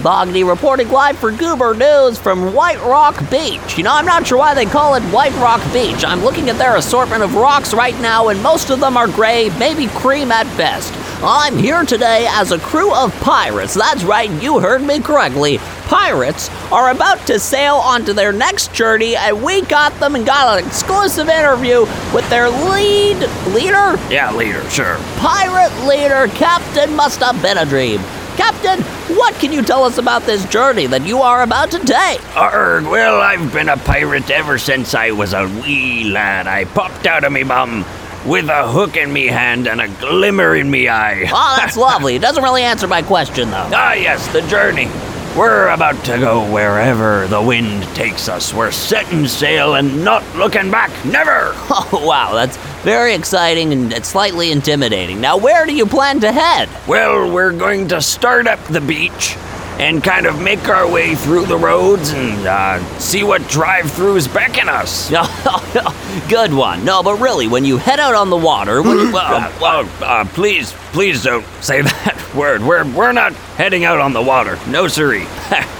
Bogny 0.00 0.48
reporting 0.48 0.88
live 0.88 1.18
for 1.18 1.30
Goober 1.30 1.74
News 1.74 2.18
from 2.18 2.54
White 2.54 2.80
Rock 2.80 3.18
Beach. 3.30 3.76
You 3.76 3.84
know, 3.84 3.92
I'm 3.92 4.06
not 4.06 4.26
sure 4.26 4.38
why 4.38 4.54
they 4.54 4.64
call 4.64 4.94
it 4.94 5.02
White 5.04 5.34
Rock 5.34 5.60
Beach. 5.74 6.04
I'm 6.06 6.22
looking 6.24 6.48
at 6.48 6.56
their 6.56 6.76
assortment 6.76 7.22
of 7.22 7.34
rocks 7.34 7.74
right 7.74 7.98
now, 8.00 8.28
and 8.28 8.42
most 8.42 8.70
of 8.70 8.80
them 8.80 8.96
are 8.96 9.08
gray, 9.08 9.50
maybe 9.58 9.88
cream 9.88 10.32
at 10.32 10.44
best. 10.56 10.94
I'm 11.22 11.58
here 11.58 11.84
today 11.84 12.26
as 12.30 12.50
a 12.50 12.58
crew 12.58 12.94
of 12.94 13.14
pirates. 13.20 13.74
That's 13.74 14.02
right, 14.02 14.30
you 14.42 14.58
heard 14.58 14.80
me 14.80 15.00
correctly. 15.00 15.58
Pirates 15.84 16.48
are 16.72 16.90
about 16.90 17.26
to 17.26 17.38
sail 17.38 17.74
onto 17.76 18.14
their 18.14 18.32
next 18.32 18.72
journey, 18.72 19.16
and 19.16 19.42
we 19.42 19.60
got 19.62 19.92
them 20.00 20.14
and 20.14 20.24
got 20.24 20.58
an 20.58 20.66
exclusive 20.66 21.28
interview 21.28 21.80
with 22.14 22.26
their 22.30 22.48
lead 22.48 23.18
leader, 23.48 23.98
Yeah, 24.10 24.32
leader, 24.34 24.62
sure. 24.70 24.96
pirate 25.18 25.72
leader, 25.86 26.28
Captain 26.36 26.96
Must 26.96 27.20
Have 27.20 27.42
Been 27.42 27.58
a 27.58 27.66
Dream. 27.66 28.00
Captain, 28.36 28.82
what 29.16 29.34
can 29.34 29.52
you 29.52 29.62
tell 29.62 29.84
us 29.84 29.98
about 29.98 30.22
this 30.22 30.44
journey 30.48 30.86
that 30.86 31.06
you 31.06 31.22
are 31.22 31.42
about 31.42 31.70
to 31.72 31.78
take? 31.78 32.36
Arg, 32.36 32.84
well, 32.84 33.20
I've 33.20 33.52
been 33.52 33.68
a 33.68 33.76
pirate 33.76 34.30
ever 34.30 34.58
since 34.58 34.94
I 34.94 35.10
was 35.10 35.32
a 35.32 35.46
wee 35.62 36.04
lad. 36.04 36.46
I 36.46 36.64
popped 36.66 37.06
out 37.06 37.24
of 37.24 37.32
me 37.32 37.42
bum 37.42 37.84
with 38.26 38.48
a 38.48 38.68
hook 38.68 38.96
in 38.96 39.12
me 39.12 39.26
hand 39.26 39.66
and 39.66 39.80
a 39.80 39.88
glimmer 39.88 40.54
in 40.54 40.70
me 40.70 40.88
eye. 40.88 41.24
Oh, 41.32 41.54
that's 41.58 41.76
lovely. 41.88 42.16
It 42.16 42.22
doesn't 42.22 42.42
really 42.42 42.62
answer 42.62 42.86
my 42.86 43.02
question, 43.02 43.50
though. 43.50 43.70
Ah, 43.72 43.94
yes, 43.94 44.26
the 44.32 44.42
journey. 44.42 44.88
We're 45.36 45.68
about 45.68 46.04
to 46.06 46.18
go 46.18 46.52
wherever 46.52 47.28
the 47.28 47.40
wind 47.40 47.84
takes 47.94 48.28
us. 48.28 48.52
We're 48.52 48.72
setting 48.72 49.28
sail 49.28 49.76
and 49.76 50.04
not 50.04 50.24
looking 50.36 50.70
back. 50.70 50.90
Never! 51.04 51.54
Oh, 51.92 52.04
wow, 52.04 52.34
that's 52.34 52.56
very 52.82 53.14
exciting 53.14 53.72
and 53.72 53.92
it's 53.92 54.08
slightly 54.08 54.50
intimidating. 54.50 55.20
Now, 55.20 55.36
where 55.36 55.66
do 55.66 55.72
you 55.74 55.86
plan 55.86 56.20
to 56.20 56.32
head? 56.32 56.68
Well, 56.86 57.32
we're 57.32 57.52
going 57.52 57.88
to 57.88 58.00
start 58.00 58.46
up 58.46 58.62
the 58.64 58.80
beach 58.80 59.36
and 59.80 60.04
kind 60.04 60.26
of 60.26 60.40
make 60.40 60.68
our 60.68 60.86
way 60.88 61.14
through 61.14 61.46
the 61.46 61.56
roads 61.56 62.12
and 62.12 62.46
uh, 62.46 62.78
see 62.98 63.22
what 63.24 63.40
drive-throughs 63.48 64.32
beckon 64.32 64.68
us. 64.68 65.08
Good 66.28 66.52
one. 66.52 66.84
No, 66.84 67.02
but 67.02 67.14
really, 67.18 67.48
when 67.48 67.64
you 67.64 67.78
head 67.78 67.98
out 67.98 68.14
on 68.14 68.28
the 68.30 68.36
water, 68.36 68.80
Uh, 68.84 69.52
well, 69.60 69.88
uh, 70.02 70.24
please, 70.34 70.72
please 70.92 71.22
don't 71.22 71.46
say 71.62 71.80
that 71.82 72.32
word. 72.34 72.62
We're 72.62 72.84
we're 72.92 73.12
not 73.12 73.32
heading 73.56 73.84
out 73.84 73.98
on 74.00 74.12
the 74.12 74.22
water. 74.22 74.58
No, 74.68 74.86
siree. 74.86 75.26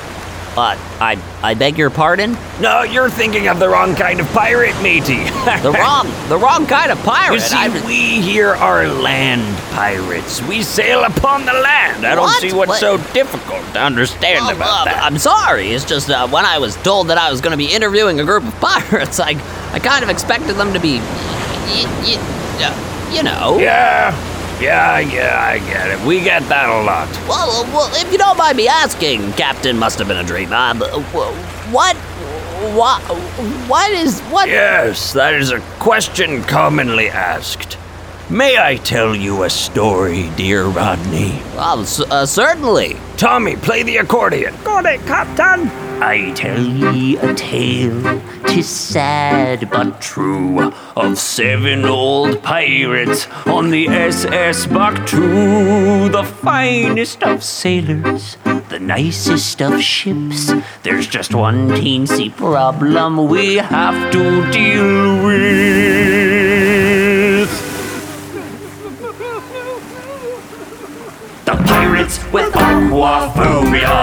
uh, 0.57 0.77
I 1.01 1.19
I 1.43 1.55
beg 1.55 1.79
your 1.79 1.91
pardon? 1.91 2.37
No, 2.61 2.83
you're 2.83 3.09
thinking 3.09 3.49
of 3.49 3.59
the 3.59 3.69
wrong 3.69 3.95
kind 3.95 4.21
of 4.21 4.27
pirate, 4.33 4.75
matey. 4.83 5.25
the 5.63 5.73
wrong, 5.79 6.07
the 6.29 6.37
wrong 6.37 6.67
kind 6.67 6.91
of 6.91 6.99
pirate. 7.03 7.35
You 7.35 7.41
see, 7.41 7.57
I'm- 7.57 7.85
we 7.87 8.21
here 8.21 8.51
are 8.55 8.87
land 8.89 9.57
pirates. 9.73 10.43
We 10.43 10.63
sail 10.63 11.05
upon 11.05 11.47
the 11.47 11.53
land. 11.53 12.05
I 12.07 12.15
don't 12.15 12.29
see 12.41 12.53
what's 12.53 12.69
What? 12.71 12.81
so 12.81 12.97
difficult 13.15 13.63
to 13.75 13.81
understand 13.81 14.41
Oh, 14.43 14.57
about 14.57 14.83
uh, 14.83 14.85
that. 14.87 15.03
I'm 15.05 15.19
sorry. 15.19 15.71
It's 15.73 15.85
just 15.85 16.11
uh, 16.11 16.27
when 16.29 16.45
I 16.45 16.59
was 16.59 16.77
told 16.77 17.09
that 17.09 17.19
I 17.19 17.31
was 17.31 17.41
going 17.41 17.53
to 17.53 17.57
be 17.59 17.73
interviewing 17.73 18.21
a 18.21 18.25
group 18.25 18.45
of 18.45 18.55
pirates, 18.61 19.21
I 19.21 19.31
I 19.73 19.79
kind 19.79 20.03
of 20.03 20.11
expected 20.11 20.55
them 20.57 20.73
to 20.75 20.81
be, 20.81 20.99
y- 20.99 21.87
y- 22.03 22.65
uh, 22.65 23.13
you 23.15 23.23
know. 23.23 23.59
Yeah, 23.59 24.11
yeah, 24.61 24.99
yeah, 24.99 25.40
I 25.40 25.59
get 25.59 25.90
it. 25.90 26.07
We 26.07 26.20
get 26.20 26.42
that 26.49 26.68
a 26.68 26.83
lot. 26.85 27.09
Well, 27.29 27.64
well, 27.73 27.90
if 27.94 28.12
you 28.12 28.18
don't 28.18 28.37
mind 28.37 28.57
me 28.57 28.68
asking, 28.68 29.33
Captain 29.33 29.79
must 29.79 29.99
have 29.99 30.09
been 30.09 30.18
a 30.18 30.25
dream. 30.25 30.53
Uh, 30.53 30.75
uh, 30.75 31.01
what, 31.70 31.96
what, 32.77 33.01
what 33.68 33.90
is 33.90 34.20
what? 34.23 34.49
Yes, 34.49 35.12
that 35.14 35.35
is 35.35 35.51
a 35.51 35.61
question 35.79 36.42
commonly 36.42 37.09
asked. 37.09 37.79
May 38.31 38.59
I 38.59 38.77
tell 38.77 39.14
you 39.16 39.43
a 39.43 39.51
story, 39.51 40.31
dear 40.37 40.64
Rodney? 40.66 41.43
Well, 41.57 41.85
c- 41.85 42.05
uh, 42.09 42.25
certainly. 42.27 42.97
Tommy, 43.16 43.57
play 43.57 43.83
the 43.83 43.97
accordion. 43.97 44.55
Got 44.62 44.87
it, 44.87 45.01
Captain. 45.01 45.69
I 46.01 46.33
tell 46.33 46.62
ye 46.62 47.16
a 47.19 47.35
tale, 47.35 48.23
tis 48.47 48.69
sad 48.69 49.69
but 49.69 50.01
true, 50.01 50.73
of 50.97 51.19
seven 51.19 51.85
old 51.85 52.40
pirates 52.43 53.27
on 53.47 53.71
the 53.71 53.88
SS 53.88 54.66
Baku, 54.66 56.09
the 56.09 56.23
finest 56.25 57.23
of 57.25 57.43
sailors, 57.43 58.37
the 58.71 58.79
nicest 58.79 59.61
of 59.61 59.83
ships. 59.83 60.53
There's 60.85 61.07
just 61.09 61.35
one 61.35 61.69
teensy 61.71 62.35
problem 62.35 63.29
we 63.29 63.57
have 63.57 64.12
to 64.12 64.51
deal 64.53 65.25
with. 65.27 66.50
Aquaphobia. 72.81 73.97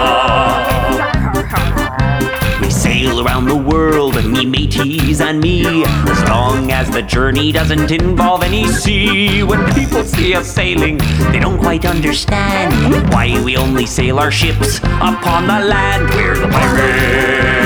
We 2.60 2.70
sail 2.70 3.26
around 3.26 3.46
the 3.46 3.56
world, 3.56 4.16
and 4.16 4.30
me 4.30 4.46
mateys 4.46 5.20
and 5.20 5.40
me, 5.40 5.84
as 5.84 6.22
long 6.28 6.70
as 6.70 6.90
the 6.90 7.02
journey 7.02 7.52
doesn't 7.52 7.90
involve 7.90 8.42
any 8.42 8.66
sea. 8.68 9.42
When 9.42 9.64
people 9.74 10.04
see 10.04 10.34
us 10.34 10.48
sailing, 10.48 10.98
they 11.32 11.40
don't 11.40 11.58
quite 11.58 11.84
understand 11.84 12.72
why 13.12 13.42
we 13.42 13.56
only 13.56 13.86
sail 13.86 14.18
our 14.18 14.30
ships 14.30 14.78
upon 14.78 15.46
the 15.46 15.60
land. 15.66 16.10
We're 16.10 16.36
the 16.36 16.48
pirates. 16.48 17.57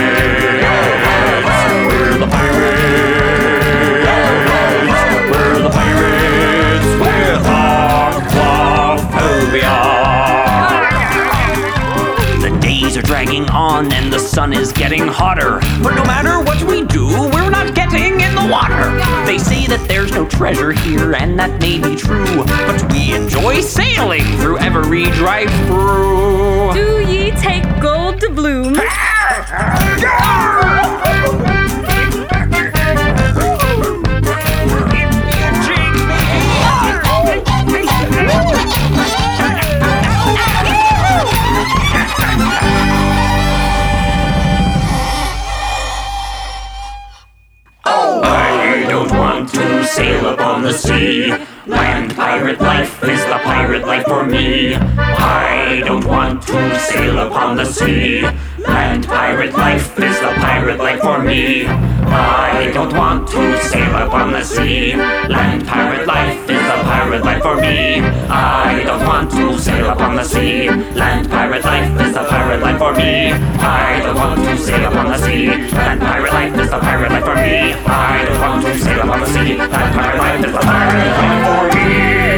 Dragging 13.33 13.51
on 13.51 13.93
and 13.93 14.13
the 14.13 14.19
sun 14.19 14.53
is 14.53 14.73
getting 14.73 15.07
hotter. 15.07 15.59
But 15.83 15.95
no 15.95 16.05
matter 16.05 16.43
what 16.43 16.63
we 16.65 16.85
do, 16.85 17.07
we're 17.07 17.51
not 17.51 17.75
getting 17.75 18.21
in 18.21 18.35
the 18.35 18.49
water. 18.51 18.91
They 19.27 19.39
say 19.39 19.67
that 19.69 19.87
there's 19.89 20.13
no 20.13 20.27
treasure 20.27 20.73
here, 20.73 21.15
and 21.15 21.39
that 21.39 21.61
may 21.61 21.79
be 21.79 21.97
true. 21.97 22.45
But 22.45 22.93
we 22.93 23.15
enjoy 23.15 23.61
sailing 23.61 24.25
through 24.39 24.59
every 24.59 25.05
drive 25.05 25.51
through. 25.67 26.75
Do 26.75 27.01
ye 27.11 27.31
take 27.33 27.65
gold 27.81 28.21
to 28.21 28.31
bloom? 28.31 28.75
to 56.47 56.81
sail 56.81 57.19
upon 57.19 57.57
the 57.57 57.65
sea. 57.65 58.23
Land 58.59 59.07
pirate 59.07 59.53
life 59.53 59.99
is 59.99 60.21
the 60.21 60.33
pirate 60.39 60.79
life 60.79 61.01
for 61.01 61.19
me. 61.23 61.67
I 61.67 62.71
don't 62.73 62.95
want 62.95 63.29
to 63.29 63.59
sail 63.63 63.95
upon 63.97 64.33
the 64.33 64.45
sea. 64.45 64.95
Land 64.95 65.67
pirate 65.67 66.07
life 66.07 66.39
is 66.51 66.63
the 66.71 66.79
pirate 66.85 67.25
life 67.25 67.43
for 67.43 67.57
me. 67.57 68.01
I 68.29 68.83
don't 68.85 69.05
want 69.07 69.31
to 69.33 69.59
sail 69.59 69.91
upon 69.91 70.17
the 70.17 70.25
sea. 70.25 70.69
Land 70.69 71.31
pirate 71.31 71.65
life 71.65 72.01
is 72.01 72.15
the 72.15 72.25
pirate 72.25 72.61
life 72.61 72.79
for 72.79 72.93
me. 72.93 73.33
I 73.33 74.01
don't 74.05 74.17
want 74.17 74.41
to 74.45 74.57
sail 74.59 74.85
upon 74.91 75.07
the 75.09 75.19
sea. 75.19 75.47
Land 75.47 76.01
pirate 76.01 76.33
life 76.33 76.59
is 76.59 76.71
the 76.71 76.79
pirate 76.79 77.11
life 77.11 77.25
for 77.25 77.35
me. 77.35 77.73
I 77.87 78.25
don't 78.27 78.41
want 78.41 78.65
to 78.67 78.79
sail 78.79 79.01
upon 79.01 79.21
the 79.21 79.27
sea. 79.27 79.57
Land 79.57 79.95
pirate 79.95 80.19
life 80.19 80.45
is 80.45 80.53
the 80.53 80.59
pirate 80.59 81.17
life 81.19 81.73
for 81.73 81.77
me. 81.77 82.32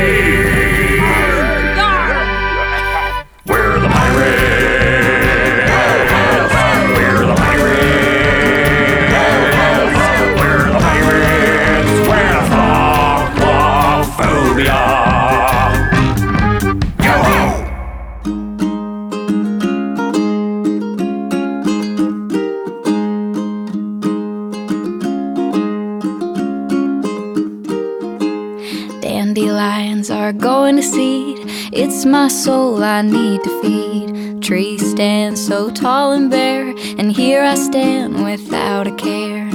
My 32.06 32.28
soul 32.28 32.84
I 32.84 33.02
need 33.02 33.42
to 33.44 33.62
feed. 33.62 34.42
Trees 34.42 34.90
stand 34.90 35.38
so 35.38 35.70
tall 35.70 36.12
and 36.12 36.30
bare, 36.30 36.68
and 36.98 37.10
here 37.10 37.42
I 37.42 37.54
stand 37.54 38.22
without 38.22 38.86
a 38.86 38.94
care. 38.94 39.48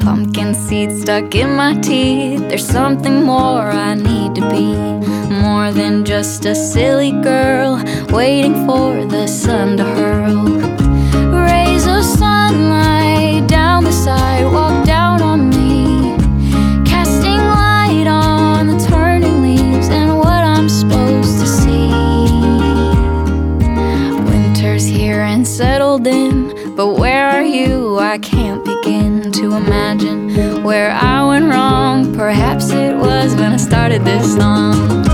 Pumpkin 0.00 0.54
seeds 0.54 1.02
stuck 1.02 1.34
in 1.34 1.54
my 1.54 1.74
teeth. 1.80 2.40
There's 2.48 2.66
something 2.66 3.24
more 3.24 3.70
I 3.70 3.94
need 3.94 4.34
to 4.36 4.50
be. 4.50 4.74
More 5.42 5.70
than 5.72 6.04
just 6.04 6.44
a 6.46 6.54
silly 6.54 7.12
girl 7.12 7.82
waiting 8.10 8.66
for 8.66 9.04
the 9.04 9.26
sun 9.26 9.76
to 9.76 9.84
hurl. 9.84 10.69
Where 30.80 30.92
I 30.92 31.22
went 31.26 31.44
wrong. 31.44 32.14
Perhaps 32.14 32.70
it 32.70 32.96
was 32.96 33.34
when 33.34 33.52
I 33.52 33.58
started 33.58 34.02
this 34.02 34.34
song. 34.34 35.09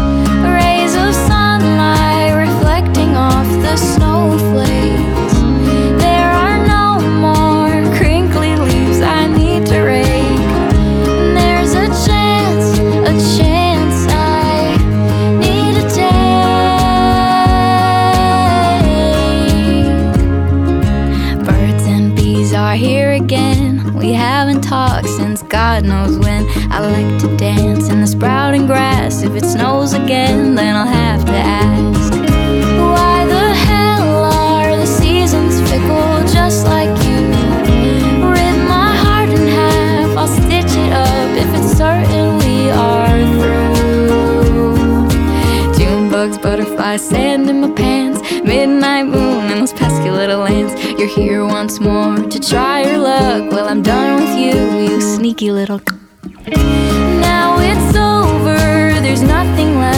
Dance 27.36 27.88
in 27.88 28.00
the 28.00 28.06
sprouting 28.06 28.66
grass. 28.66 29.22
If 29.22 29.34
it 29.34 29.44
snows 29.44 29.92
again, 29.92 30.54
then 30.54 30.74
I'll 30.74 30.86
have 30.86 31.24
to 31.26 31.32
ask. 31.32 32.12
Why 32.12 33.26
the 33.26 33.54
hell 33.54 34.24
are 34.24 34.76
the 34.76 34.86
seasons 34.86 35.60
fickle 35.68 36.26
just 36.32 36.66
like 36.66 36.88
you? 37.04 37.16
Rip 38.24 38.58
my 38.68 38.94
heart 38.94 39.28
in 39.28 39.46
half, 39.48 40.16
I'll 40.16 40.28
stitch 40.28 40.72
it 40.76 40.92
up 40.92 41.30
if 41.36 41.54
it's 41.58 41.76
certain 41.76 42.38
we 42.38 42.70
are 42.70 43.20
through. 43.38 44.76
June 45.78 46.10
bugs, 46.10 46.38
butterflies, 46.38 47.06
sand 47.06 47.50
in 47.50 47.60
my 47.60 47.70
pants, 47.72 48.20
midnight 48.44 49.06
moon, 49.06 49.50
and 49.50 49.60
those 49.60 49.72
pesky 49.72 50.10
little 50.10 50.44
ants. 50.44 50.74
You're 50.98 51.08
here 51.08 51.44
once 51.44 51.80
more 51.80 52.16
to 52.16 52.40
try 52.40 52.82
your 52.82 52.98
luck. 52.98 53.50
Well, 53.52 53.68
I'm 53.68 53.82
done 53.82 54.22
with 54.22 54.38
you, 54.38 54.54
you 54.88 55.00
sneaky 55.00 55.50
little. 55.50 55.80
Now 56.48 57.58
it's 57.58 57.96
over, 57.96 58.56
there's 59.00 59.22
nothing 59.22 59.78
left 59.78 59.95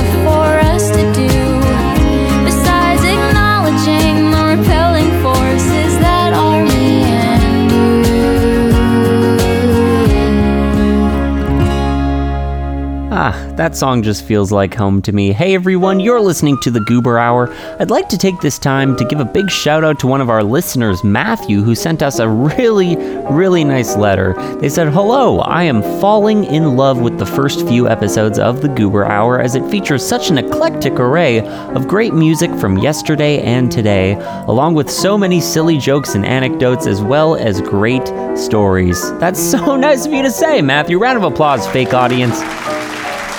that 13.59 13.77
song 13.77 14.05
just 14.05 14.25
feels 14.25 14.53
like 14.53 14.73
home 14.73 15.03
to 15.03 15.11
me. 15.11 15.33
Hey 15.33 15.53
everyone, 15.53 15.99
you're 15.99 16.21
listening 16.21 16.57
to 16.61 16.71
the 16.71 16.79
Goober 16.79 17.19
Hour. 17.19 17.53
I'd 17.81 17.91
like 17.91 18.09
to 18.11 18.17
take 18.17 18.39
this 18.39 18.57
time 18.57 18.97
to 18.97 19.05
give 19.05 19.19
a 19.19 19.25
big 19.25 19.51
shout 19.51 19.83
out 19.83 19.99
to 19.99 20.07
one 20.07 20.21
of 20.21 20.31
our 20.31 20.45
listeners, 20.45 21.03
Matthew, 21.03 21.63
who 21.65 21.75
sent 21.75 22.01
us 22.01 22.21
a 22.21 22.29
really, 22.29 22.95
really 23.29 23.65
nice 23.65 23.97
letter. 23.97 24.35
They 24.61 24.69
said, 24.69 24.93
Hello, 24.93 25.41
I 25.41 25.65
am 25.65 25.83
falling 26.01 26.45
in 26.45 26.77
love 26.77 27.01
with 27.01 27.19
the 27.19 27.27
first 27.27 27.67
few 27.67 27.89
episodes 27.89 28.39
of 28.39 28.63
the 28.63 28.69
Goober 28.69 29.05
Hour 29.05 29.41
as 29.41 29.57
it 29.57 29.69
features 29.69 30.07
such 30.07 30.31
an 30.31 30.39
eclectic 30.39 30.93
array 30.93 31.41
of 31.41 31.89
great 31.89 32.15
music 32.15 32.53
from 32.61 32.79
yesterday 32.79 33.43
and 33.43 33.73
today, 33.73 34.15
along 34.47 34.75
with 34.75 34.89
so 34.89 35.19
many 35.19 35.41
silly 35.41 35.79
jokes 35.79 36.15
and 36.15 36.25
anecdotes, 36.25 36.87
as 36.87 37.03
well 37.03 37.35
as 37.35 37.61
great 37.61 38.07
stories. 38.39 39.11
That's 39.19 39.43
so 39.43 39.75
nice 39.89 40.07
of 40.07 40.13
you 40.13 40.23
to 40.23 40.31
say, 40.31 40.63
Matthew. 40.63 40.97
Round 41.01 41.19
of 41.19 41.25
applause, 41.25 41.67
fake 41.67 41.93
audience. 41.93 42.41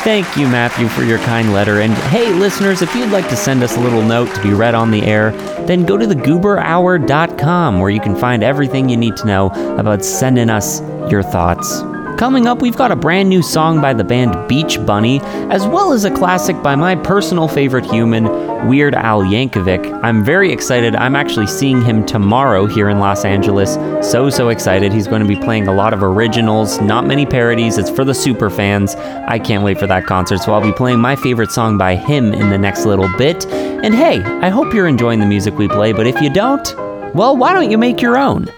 Thank 0.10 0.38
you, 0.38 0.48
Matthew, 0.48 0.88
for 0.88 1.04
your 1.04 1.20
kind 1.20 1.54
letter. 1.54 1.82
And 1.82 1.94
hey, 1.94 2.34
listeners, 2.34 2.82
if 2.82 2.96
you'd 2.96 3.12
like 3.12 3.30
to 3.30 3.36
send 3.36 3.62
us 3.62 3.78
a 3.78 3.80
little 3.80 4.02
note 4.02 4.34
to 4.34 4.42
be 4.42 4.54
read 4.54 4.74
on 4.74 4.90
the 4.90 5.04
air, 5.04 5.30
then 5.68 5.86
go 5.86 5.98
to 5.98 6.08
thegooberhour.com 6.08 7.80
where 7.80 7.92
you 7.92 8.02
can 8.02 8.16
find 8.16 8.44
everything 8.44 8.90
you 8.90 8.98
need 8.98 9.16
to 9.18 9.28
know 9.28 9.52
about 9.78 10.04
sending 10.04 10.50
us 10.50 10.82
your 11.12 11.22
thoughts. 11.22 11.84
Coming 12.20 12.48
up, 12.48 12.62
we've 12.62 12.76
got 12.76 12.92
a 12.92 12.98
brand 12.98 13.30
new 13.30 13.42
song 13.42 13.80
by 13.80 13.94
the 13.94 14.04
band 14.04 14.50
Beach 14.50 14.78
Bunny, 14.86 15.22
as 15.50 15.66
well 15.66 15.94
as 15.94 16.04
a 16.04 16.12
classic 16.12 16.62
by 16.62 16.76
my 16.76 16.98
personal 16.98 17.48
favorite 17.48 17.86
human, 17.86 18.26
Weird 18.68 18.94
Al 18.94 19.22
Yankovic. 19.22 20.04
I'm 20.04 20.26
very 20.26 20.52
excited. 20.52 20.98
I'm 20.98 21.16
actually 21.16 21.48
seeing 21.48 21.82
him 21.82 22.06
tomorrow 22.06 22.66
here 22.66 22.90
in 22.90 23.00
Los 23.00 23.24
Angeles. 23.24 23.76
So, 24.06 24.30
so 24.30 24.50
excited. 24.50 24.92
He's 24.92 25.08
going 25.08 25.22
to 25.22 25.28
be 25.30 25.38
playing 25.38 25.70
a 25.70 25.74
lot 25.74 25.94
of 25.94 26.04
originals, 26.04 26.82
not 26.82 27.08
many 27.08 27.26
parodies. 27.26 27.78
It's 27.78 27.90
for 27.90 28.04
the 28.04 28.14
super 28.14 28.50
fans. 28.50 28.96
I 28.96 29.40
can't 29.40 29.64
wait 29.64 29.80
for 29.80 29.88
that 29.88 30.06
concert. 30.06 30.40
So, 30.40 30.52
I'll 30.52 30.62
be 30.62 30.74
playing 30.74 31.00
my 31.00 31.16
favorite 31.16 31.52
song 31.52 31.78
by 31.78 31.96
him 31.96 32.34
in 32.34 32.50
the 32.50 32.58
next 32.58 32.84
little 32.84 33.08
bit. 33.18 33.46
And 33.46 33.96
hey, 33.96 34.22
I 34.42 34.50
hope 34.50 34.74
you're 34.74 34.88
enjoying 34.90 35.22
the 35.22 35.26
music 35.26 35.58
we 35.58 35.70
play, 35.70 35.94
but 35.94 36.06
if 36.06 36.20
you 36.20 36.30
don't, 36.30 36.76
well, 37.16 37.38
why 37.38 37.54
don't 37.54 37.72
you 37.72 37.78
make 37.78 38.02
your 38.02 38.18
own? 38.18 38.50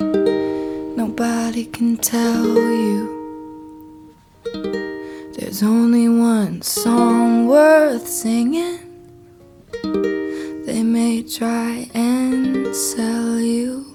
Nobody 0.98 1.66
can 1.66 1.98
tell 1.98 2.56
you 2.56 3.21
there's 4.44 5.62
only 5.64 6.10
one 6.10 6.62
song 6.62 7.48
worth 7.48 8.08
singing. 8.08 8.80
They 10.66 10.84
may 10.84 11.24
try 11.24 11.90
and 11.94 12.76
sell 12.76 13.40
you, 13.40 13.86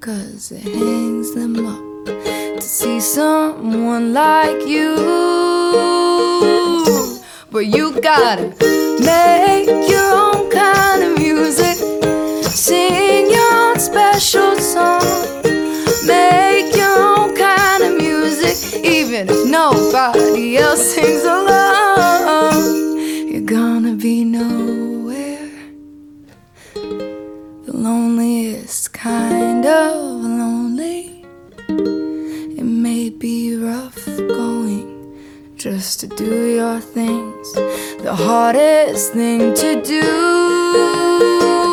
cause 0.00 0.52
it 0.52 0.62
hangs 0.62 1.34
them 1.34 1.66
up 1.66 2.06
to 2.06 2.60
see 2.60 3.00
someone 3.00 4.12
like 4.12 4.66
you. 4.66 4.96
But 7.50 7.66
you 7.66 8.00
gotta 8.00 8.54
make 9.00 9.68
your 9.90 10.12
own 10.14 10.50
kind 10.50 11.02
of 11.02 11.18
music, 11.18 11.76
sing 12.44 13.30
your 13.30 13.52
own 13.52 13.78
special 13.78 14.56
song, 14.56 15.02
make 16.06 16.57
if 19.20 19.50
nobody 19.50 20.58
else 20.58 20.94
sings 20.94 21.24
along. 21.24 22.54
You're 23.28 23.50
gonna 23.58 23.94
be 23.94 24.24
nowhere, 24.24 25.50
the 26.74 27.72
loneliest 27.72 28.92
kind 28.92 29.66
of 29.66 29.96
lonely. 30.22 31.24
It 31.68 32.62
may 32.62 33.10
be 33.10 33.56
rough 33.56 34.06
going 34.06 34.86
just 35.56 35.98
to 36.00 36.06
do 36.06 36.54
your 36.54 36.78
things, 36.78 37.52
the 38.04 38.14
hardest 38.14 39.14
thing 39.14 39.52
to 39.54 39.82
do. 39.82 41.67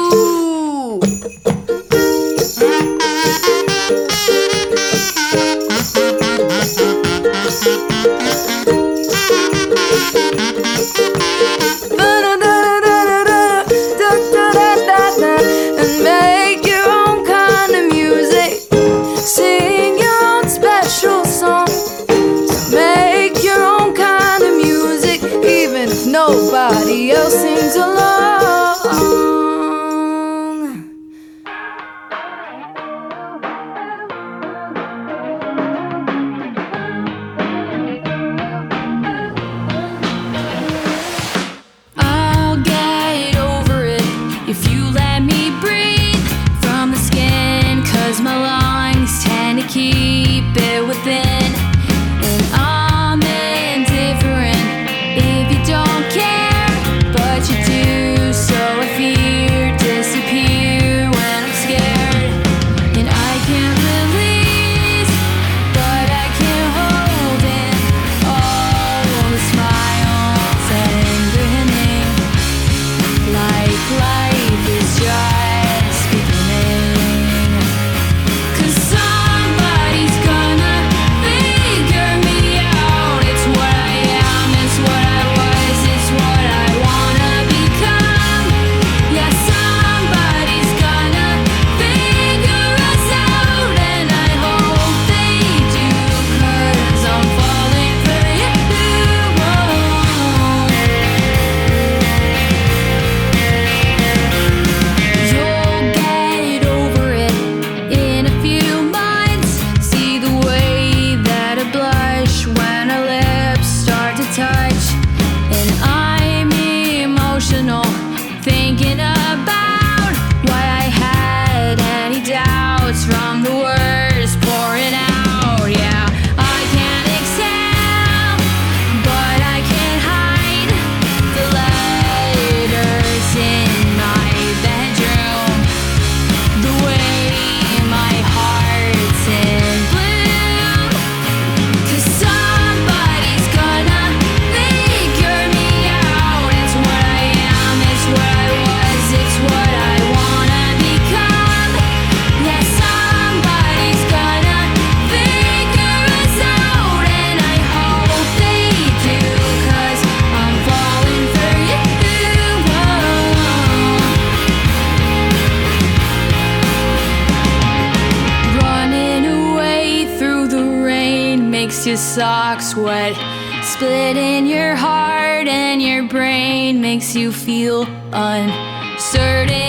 His 171.96 172.04
socks 172.04 172.76
wet. 172.76 173.16
Split 173.64 174.18
in 174.18 174.46
your 174.46 174.76
heart, 174.76 175.48
and 175.48 175.82
your 175.82 176.04
brain 176.04 176.82
makes 176.82 177.16
you 177.16 177.32
feel 177.32 177.84
uncertain 178.12 179.65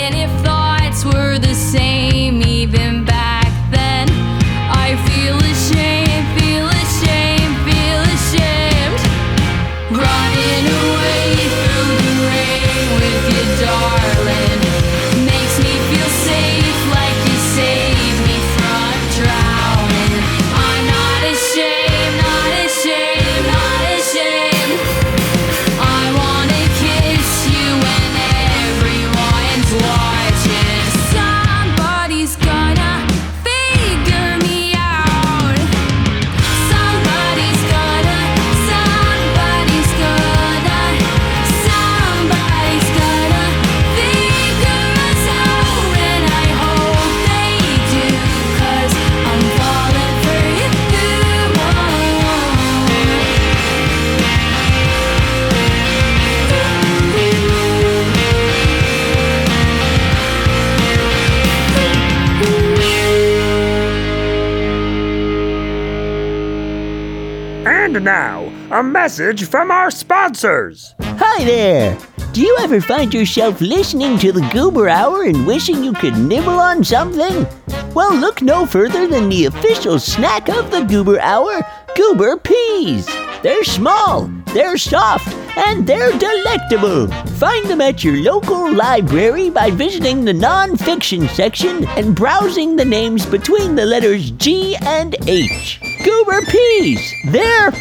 a 68.76 68.82
message 68.82 69.48
from 69.48 69.70
our 69.70 69.90
sponsors. 69.90 70.94
Hi 71.00 71.42
there! 71.44 71.98
Do 72.34 72.42
you 72.42 72.58
ever 72.60 72.78
find 72.78 73.14
yourself 73.14 73.62
listening 73.62 74.18
to 74.18 74.32
the 74.32 74.46
Goober 74.52 74.86
Hour 74.86 75.22
and 75.22 75.46
wishing 75.46 75.82
you 75.82 75.94
could 75.94 76.18
nibble 76.18 76.60
on 76.60 76.84
something? 76.84 77.46
Well, 77.94 78.14
look 78.14 78.42
no 78.42 78.66
further 78.66 79.06
than 79.06 79.30
the 79.30 79.46
official 79.46 79.98
snack 79.98 80.50
of 80.50 80.70
the 80.70 80.82
Goober 80.82 81.18
Hour 81.20 81.66
Goober 81.96 82.36
Peas. 82.36 83.06
They're 83.42 83.64
small, 83.64 84.30
they're 84.52 84.76
soft, 84.76 85.34
and 85.56 85.86
they're 85.86 86.12
delectable. 86.18 87.08
Find 87.38 87.64
them 87.70 87.80
at 87.80 88.04
your 88.04 88.18
local 88.18 88.70
library 88.74 89.48
by 89.48 89.70
visiting 89.70 90.26
the 90.26 90.34
non-fiction 90.34 91.28
section 91.28 91.86
and 91.96 92.14
browsing 92.14 92.76
the 92.76 92.84
names 92.84 93.24
between 93.24 93.74
the 93.74 93.86
letters 93.86 94.32
G 94.32 94.76
and 94.82 95.16
H. 95.26 95.80
Goober 96.04 96.42
Peas. 96.42 97.14
They're 97.28 97.72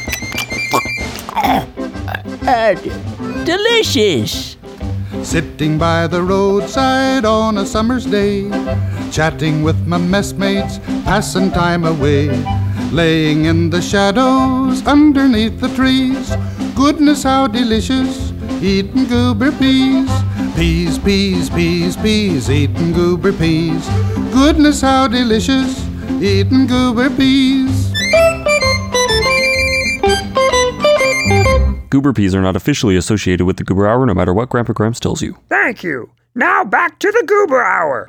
delicious. 3.43 4.55
Sitting 5.21 5.77
by 5.77 6.07
the 6.07 6.21
roadside 6.21 7.25
on 7.25 7.57
a 7.57 7.65
summer's 7.65 8.05
day, 8.05 8.49
chatting 9.11 9.61
with 9.61 9.75
my 9.85 9.97
messmates, 9.97 10.79
passing 11.03 11.51
time 11.51 11.83
away, 11.83 12.29
laying 12.91 13.45
in 13.45 13.69
the 13.69 13.81
shadows 13.81 14.85
underneath 14.87 15.59
the 15.59 15.67
trees. 15.75 16.33
Goodness, 16.73 17.23
how 17.23 17.47
delicious, 17.47 18.31
eating 18.61 19.05
goober 19.05 19.51
peas. 19.51 20.09
Peas, 20.55 20.97
peas, 20.97 21.49
peas, 21.49 21.97
peas, 21.97 22.49
eating 22.49 22.93
goober 22.93 23.33
peas. 23.33 23.85
Goodness, 24.31 24.79
how 24.79 25.09
delicious, 25.09 25.85
eating 26.21 26.65
goober 26.65 27.09
peas. 27.09 27.91
Goober 31.95 32.11
peas 32.11 32.35
are 32.35 32.41
not 32.41 32.57
officially 32.57 32.97
associated 32.97 33.45
with 33.45 33.55
the 33.55 33.63
Goober 33.63 33.87
Hour, 33.87 34.05
no 34.05 34.13
matter 34.13 34.33
what 34.33 34.49
Grandpa 34.49 34.73
Gramps 34.73 34.99
tells 34.99 35.21
you. 35.21 35.37
Thank 35.47 35.81
you. 35.81 36.11
Now 36.35 36.65
back 36.65 36.99
to 36.99 37.09
the 37.09 37.23
Goober 37.25 37.63
Hour. 37.63 38.05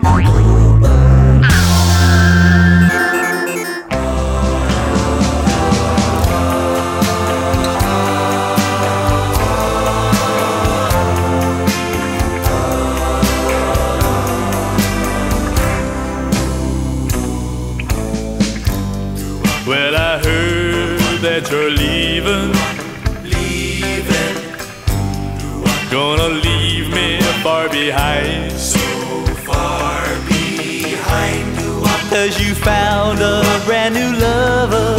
Well, 19.64 19.94
I 19.94 20.18
heard 20.24 20.35
behind. 27.86 28.50
So 28.52 28.80
far 29.46 30.02
behind. 30.26 31.46
Cause 32.10 32.34
you 32.42 32.52
found 32.54 33.20
a 33.20 33.42
brand 33.64 33.94
new 33.94 34.10
lover. 34.26 34.98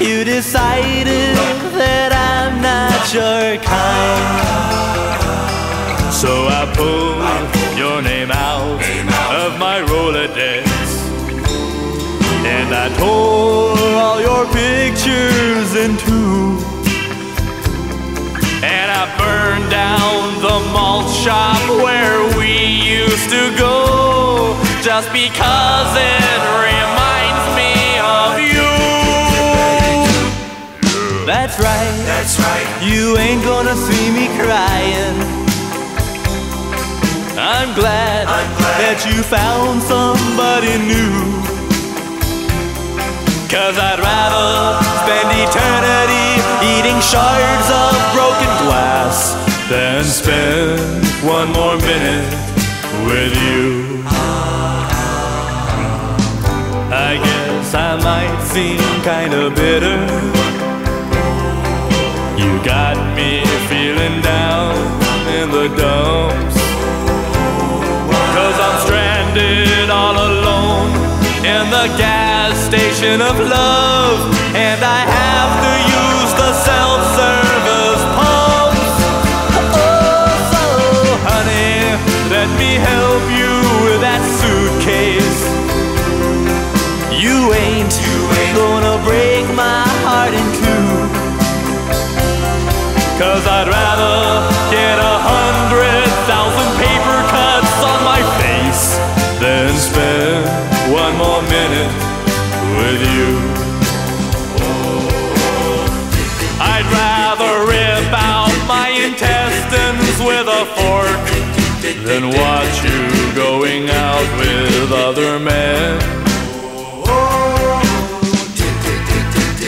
You 0.00 0.24
decided 0.24 1.36
that 1.80 2.10
I'm 2.32 2.54
not 2.70 3.00
your 3.18 3.58
kind. 3.72 4.32
So 6.22 6.32
I 6.60 6.62
pulled 6.78 7.50
your 7.76 8.00
name 8.00 8.30
out 8.30 8.80
of 9.42 9.58
my 9.58 9.76
Rolodex. 9.90 10.64
And 12.56 12.68
I 12.84 12.86
tore 13.00 13.92
all 14.04 14.18
your 14.28 14.44
pictures 14.60 15.70
in 15.84 15.90
two. 16.06 16.72
And 18.64 18.88
I 19.00 19.02
burned 19.18 19.68
down 19.70 20.40
the 20.40 20.58
shop 21.22 21.62
where 21.78 22.18
we 22.36 22.50
used 22.82 23.30
to 23.30 23.54
go. 23.56 24.58
Just 24.82 25.06
because 25.12 25.90
it 25.94 26.40
reminds 26.58 27.46
me 27.54 27.74
of 28.02 28.42
you. 28.42 28.66
That's 31.24 31.60
right. 31.60 31.94
That's 32.10 32.40
right. 32.40 32.66
You 32.82 33.16
ain't 33.18 33.44
gonna 33.44 33.76
see 33.76 34.10
me 34.10 34.26
crying. 34.34 35.14
I'm 37.38 37.70
glad, 37.78 38.26
that 38.82 39.06
you 39.06 39.22
found 39.22 39.80
somebody 39.80 40.74
new. 40.90 41.38
Cause 43.46 43.78
I'd 43.78 44.02
rather 44.02 44.82
spend 45.06 45.30
eternity 45.38 46.42
eating 46.66 46.98
shards 46.98 47.68
of 47.70 47.94
broken 48.10 48.50
glass 48.66 49.38
than 49.70 50.02
spend 50.02 51.01
one 51.24 51.52
more 51.52 51.76
minute 51.76 52.34
with 53.06 53.32
you. 53.46 54.02
I 56.90 57.14
guess 57.22 57.74
I 57.74 57.96
might 58.02 58.42
seem 58.42 58.82
kinda 59.06 59.50
bitter. 59.50 60.00
You 62.42 62.50
got 62.64 62.96
me 63.14 63.44
feeling 63.70 64.20
down 64.20 64.74
in 65.38 65.50
the 65.52 65.68
dumps. 65.78 66.58
Cause 68.34 68.58
I'm 68.66 68.76
stranded 68.84 69.90
all 69.90 70.16
alone 70.16 70.90
in 71.46 71.70
the 71.70 71.86
gas 71.98 72.58
station 72.66 73.20
of 73.20 73.38
love. 73.38 74.18
And 74.56 74.82
I 74.82 75.00
have 75.16 75.52
to 75.62 75.91
help 82.78 83.24
you 83.30 83.52
with 83.84 84.00
that 84.00 84.22
suitcase. 84.40 85.40
You 87.12 87.52
ain't, 87.52 87.92
gonna 88.54 88.96
break 89.04 89.44
my 89.54 89.84
heart 90.04 90.32
in 90.32 90.46
two. 90.60 90.86
Cause 93.20 93.44
I'd 93.46 93.68
rather 93.68 94.14
get 94.70 94.98
a 94.98 95.14
hundred 95.26 95.51
And 112.14 112.26
watch 112.26 112.84
you 112.84 113.34
going 113.34 113.88
out 113.88 114.28
with 114.38 114.92
other 114.92 115.38
men. 115.38 115.96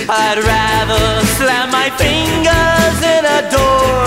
I'd 0.06 0.38
rather 0.44 1.24
slam 1.38 1.70
my 1.70 1.88
fingers 1.96 2.98
in 3.00 3.24
a 3.24 3.40
door 3.48 4.04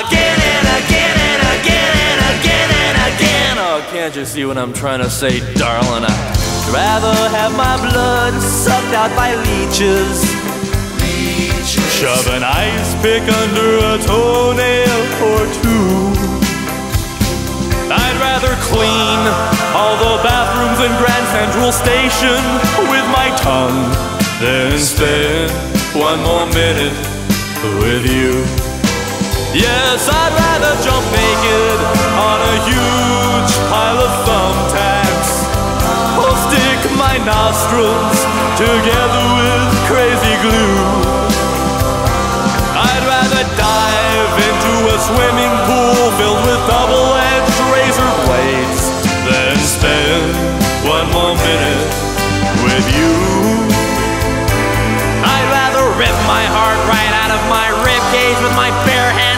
again 0.00 0.38
and 0.40 0.66
again 0.80 1.16
and 1.28 1.42
again 1.60 1.92
and 2.08 2.20
again 2.32 2.70
and 2.80 2.96
again. 3.12 3.54
Oh, 3.60 3.86
can't 3.92 4.16
you 4.16 4.24
see 4.24 4.46
what 4.46 4.56
I'm 4.56 4.72
trying 4.72 5.00
to 5.00 5.10
say, 5.10 5.40
darling? 5.54 6.04
I'd 6.08 6.70
rather 6.72 7.14
have 7.36 7.54
my 7.54 7.76
blood 7.76 8.40
sucked 8.40 8.94
out 8.94 9.14
by 9.14 9.34
leeches. 9.34 10.24
Shove 12.00 12.26
an 12.28 12.42
ice 12.42 12.94
pick 13.02 13.22
under 13.22 13.68
a 13.92 13.98
toenail 14.08 15.00
or 15.28 15.44
two. 15.62 16.13
Rather 18.44 18.60
clean 18.60 19.20
all 19.72 19.96
the 19.96 20.20
bathrooms 20.20 20.76
in 20.84 20.92
Grand 21.00 21.26
Central 21.32 21.72
Station 21.72 22.36
with 22.92 23.06
my 23.08 23.32
tongue 23.40 23.88
than 24.36 24.76
spend 24.76 25.48
one 25.96 26.20
more 26.20 26.44
minute 26.52 26.92
with 27.80 28.04
you. 28.04 28.44
Yes, 29.56 30.04
I'd 30.12 30.34
rather 30.36 30.76
jump 30.84 31.04
naked 31.08 31.78
on 32.20 32.38
a 32.44 32.54
huge 32.68 33.52
pile 33.72 34.00
of 34.04 34.12
thumbtacks 34.28 35.30
or 36.20 36.32
stick 36.44 36.80
my 37.00 37.16
nostrils 37.24 38.18
together 38.60 39.24
with 39.40 39.64
crazy 39.88 40.36
glue. 40.44 40.84
I'd 42.76 43.04
rather 43.08 43.44
dive 43.56 44.36
into 44.36 44.72
a 44.92 44.96
swimming 45.00 45.54
pool 45.64 46.12
filled 46.20 46.44
with 46.44 46.63
cage 58.14 58.40
with 58.46 58.54
my 58.54 58.70
bare 58.86 59.10
hands 59.10 59.33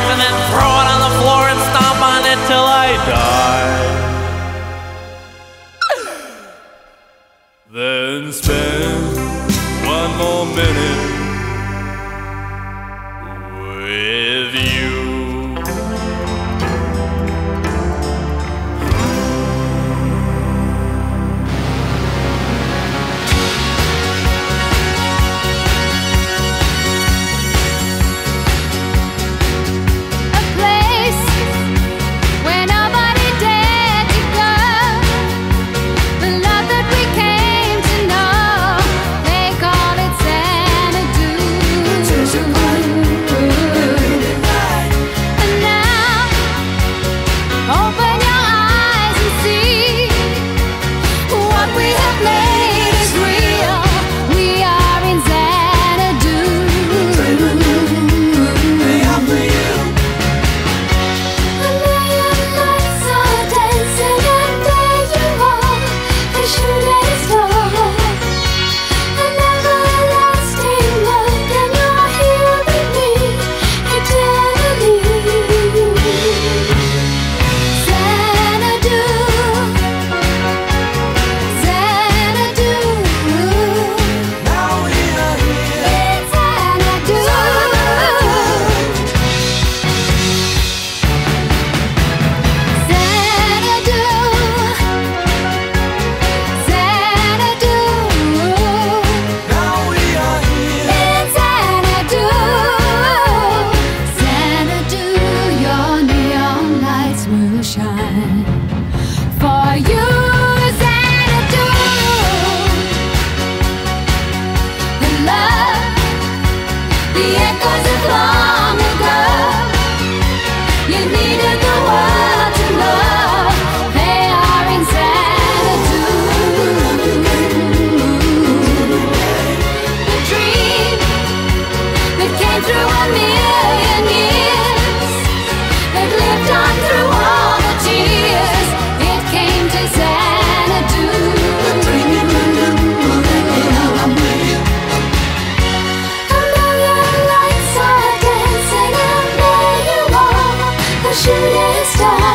shooting 151.27 151.85
star. 151.87 152.26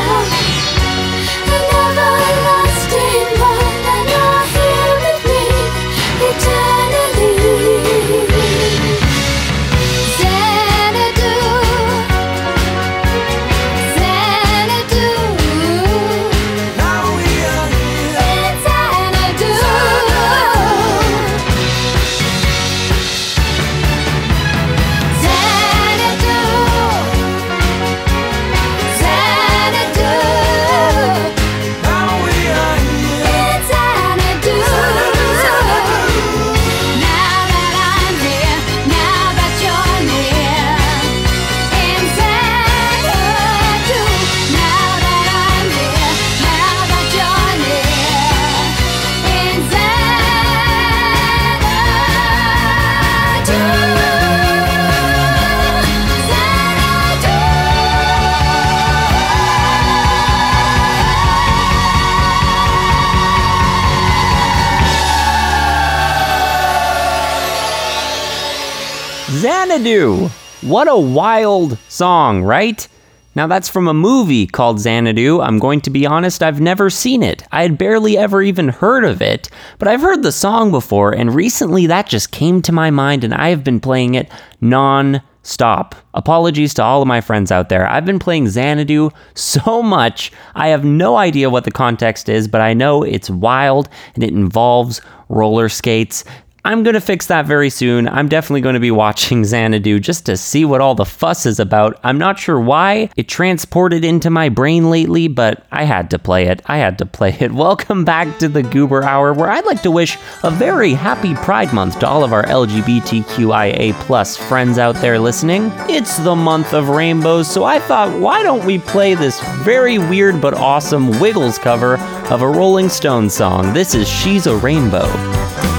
Xanadu! 69.82 70.30
What 70.62 70.88
a 70.88 70.96
wild 70.96 71.76
song, 71.88 72.44
right? 72.44 72.88
Now, 73.34 73.48
that's 73.48 73.68
from 73.68 73.88
a 73.88 73.96
movie 73.96 74.46
called 74.46 74.80
Xanadu. 74.80 75.42
I'm 75.42 75.58
going 75.58 75.82
to 75.82 75.90
be 75.90 76.06
honest, 76.06 76.44
I've 76.44 76.62
never 76.62 76.92
seen 76.92 77.24
it. 77.24 77.42
I 77.52 77.64
had 77.64 77.80
barely 77.80 78.16
ever 78.16 78.44
even 78.44 78.68
heard 78.68 79.04
of 79.04 79.24
it, 79.24 79.50
but 79.80 79.88
I've 79.88 80.02
heard 80.02 80.22
the 80.22 80.32
song 80.32 80.70
before, 80.70 81.14
and 81.16 81.34
recently 81.34 81.88
that 81.88 82.08
just 82.08 82.30
came 82.32 82.62
to 82.62 82.72
my 82.72 82.92
mind, 82.92 83.24
and 83.24 83.34
I 83.34 83.50
have 83.50 83.64
been 83.64 83.80
playing 83.80 84.14
it 84.14 84.30
non 84.62 85.24
stop. 85.42 85.96
Apologies 86.14 86.76
to 86.76 86.84
all 86.84 87.02
of 87.02 87.08
my 87.08 87.20
friends 87.20 87.52
out 87.52 87.70
there. 87.70 87.88
I've 87.90 88.06
been 88.06 88.20
playing 88.20 88.50
Xanadu 88.50 89.10
so 89.34 89.82
much, 89.82 90.32
I 90.54 90.68
have 90.68 90.86
no 90.86 91.18
idea 91.18 91.50
what 91.50 91.64
the 91.64 91.72
context 91.72 92.30
is, 92.30 92.48
but 92.48 92.62
I 92.62 92.76
know 92.76 93.02
it's 93.02 93.32
wild 93.32 93.90
and 94.14 94.24
it 94.24 94.30
involves 94.30 95.02
roller 95.28 95.70
skates. 95.70 96.24
I'm 96.64 96.84
going 96.84 96.93
to 96.93 97.01
fix 97.01 97.26
that 97.26 97.47
very 97.47 97.72
soon. 97.72 98.07
I'm 98.07 98.28
definitely 98.28 98.62
going 98.62 98.76
to 98.76 98.80
be 98.80 98.91
watching 98.91 99.43
Xanadu 99.45 99.99
just 99.99 100.28
to 100.28 100.38
see 100.38 100.64
what 100.64 100.80
all 100.80 100.93
the 100.93 101.05
fuss 101.05 101.47
is 101.47 101.59
about. 101.59 101.99
I'm 102.03 102.20
not 102.20 102.38
sure 102.38 102.59
why 102.59 103.09
it 103.16 103.28
transported 103.28 104.05
into 104.05 104.30
my 104.30 104.49
brain 104.49 104.91
lately, 104.91 105.28
but 105.28 105.66
I 105.72 105.86
had 105.86 106.12
to 106.12 106.20
play 106.20 106.45
it. 106.45 106.62
I 106.68 106.78
had 106.78 106.99
to 106.99 107.05
play 107.07 107.36
it. 107.39 107.51
Welcome 107.62 108.05
back 108.05 108.38
to 108.38 108.47
the 108.47 108.62
Goober 108.62 109.03
Hour, 109.03 109.34
where 109.34 109.49
I'd 109.49 109.66
like 109.66 109.82
to 109.82 109.91
wish 109.91 110.20
a 110.43 110.51
very 110.51 110.93
happy 110.93 111.34
Pride 111.34 111.74
Month 111.74 111.99
to 111.99 112.07
all 112.07 112.24
of 112.24 112.32
our 112.32 112.43
LGBTQIA 112.43 113.93
plus 114.01 114.38
friends 114.38 114.78
out 114.78 114.95
there 114.97 115.18
listening. 115.18 115.72
It's 115.89 116.18
the 116.18 116.36
month 116.36 116.76
of 116.76 116.89
rainbows, 116.89 117.49
so 117.49 117.64
I 117.64 117.80
thought, 117.80 118.20
why 118.22 118.43
don't 118.43 118.66
we 118.66 118.78
play 118.78 119.16
this 119.16 119.41
very 119.64 119.97
weird 119.97 120.39
but 120.39 120.53
awesome 120.53 121.20
Wiggles 121.20 121.57
cover 121.57 121.97
of 122.30 122.43
a 122.43 122.47
Rolling 122.47 122.89
Stones 122.89 123.34
song? 123.34 123.74
This 123.74 123.95
is 123.95 124.07
She's 124.07 124.45
a 124.45 124.55
Rainbow. 124.57 125.70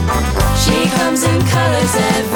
Comes 1.12 1.24
in 1.24 1.40
colors 1.42 1.94
everywhere. 1.94 2.31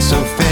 So 0.00 0.24
fair 0.24 0.49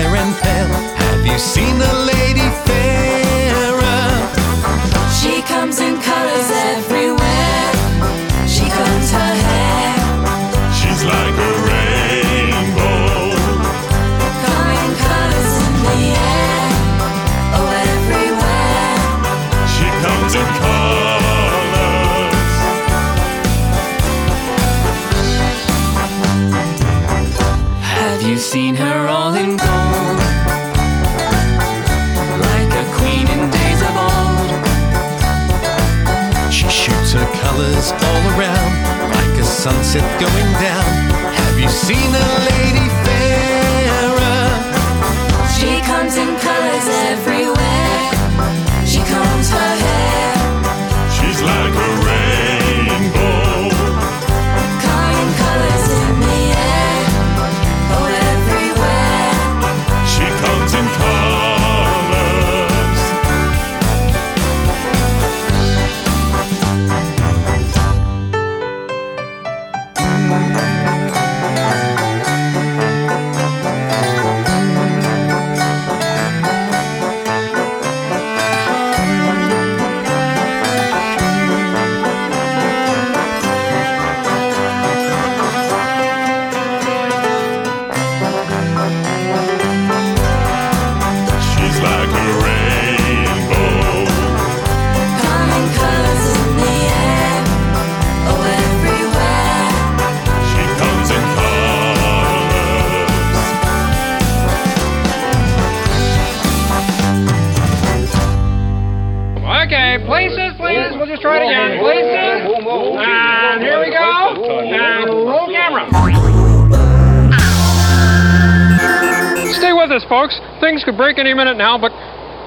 minute 121.38 121.56
now, 121.56 121.78
but 121.78 121.92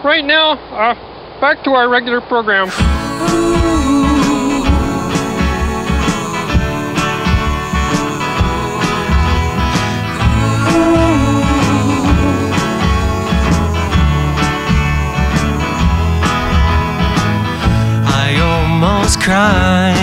right 0.03 0.25
now, 0.25 0.51
uh, 0.75 1.39
back 1.39 1.63
to 1.63 1.71
our 1.71 1.87
regular 1.87 2.19
program. 2.19 2.67
I 18.11 18.29
almost 18.43 19.21
cried 19.21 19.95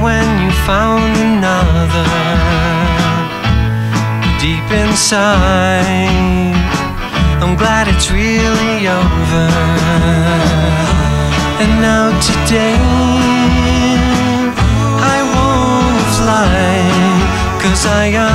when 0.00 0.26
you 0.44 0.52
found 0.64 1.16
another 1.18 2.06
deep 4.40 4.70
inside 4.70 6.23
it's 8.04 8.12
really 8.12 8.86
over. 8.86 9.46
And 11.62 11.80
now 11.80 12.10
today, 12.20 12.76
I 15.00 15.18
wanna 15.32 16.04
fly, 16.18 16.64
cause 17.62 17.86
I 17.86 18.12
understand 18.12 18.33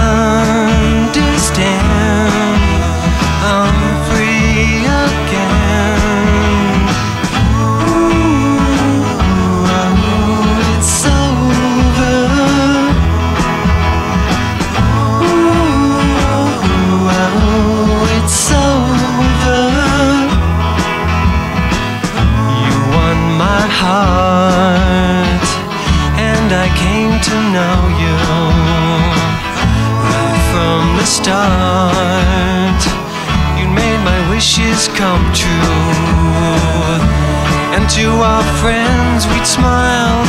our 38.39 38.53
friends 38.61 39.27
we'd 39.27 39.45
smile, 39.45 40.23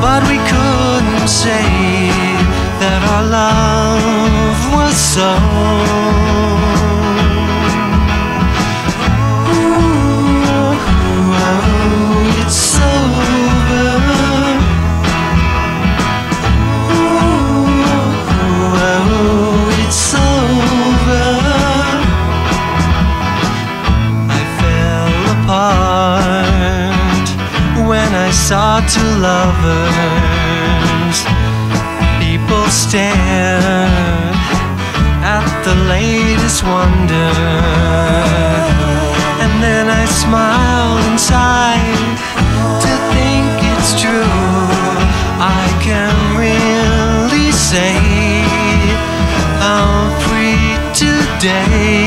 but 0.00 0.20
we 0.28 0.38
couldn't 0.50 1.28
say 1.28 2.10
that 2.80 3.00
our 3.14 3.24
love 3.38 4.58
was 4.74 4.96
so. 4.96 6.05
Lovers. 29.20 31.18
People 32.20 32.66
stared 32.68 34.36
at 35.24 35.46
the 35.64 35.74
latest 35.88 36.62
wonder. 36.62 37.32
And 39.42 39.62
then 39.62 39.88
I 39.88 40.04
smiled 40.04 41.00
inside 41.12 42.16
to 42.84 42.92
think 43.14 43.52
it's 43.72 43.92
true. 44.00 44.32
I 45.40 45.64
can 45.86 46.14
really 46.36 47.50
say 47.52 47.96
I'm 49.60 50.10
free 50.26 50.76
today. 50.94 52.05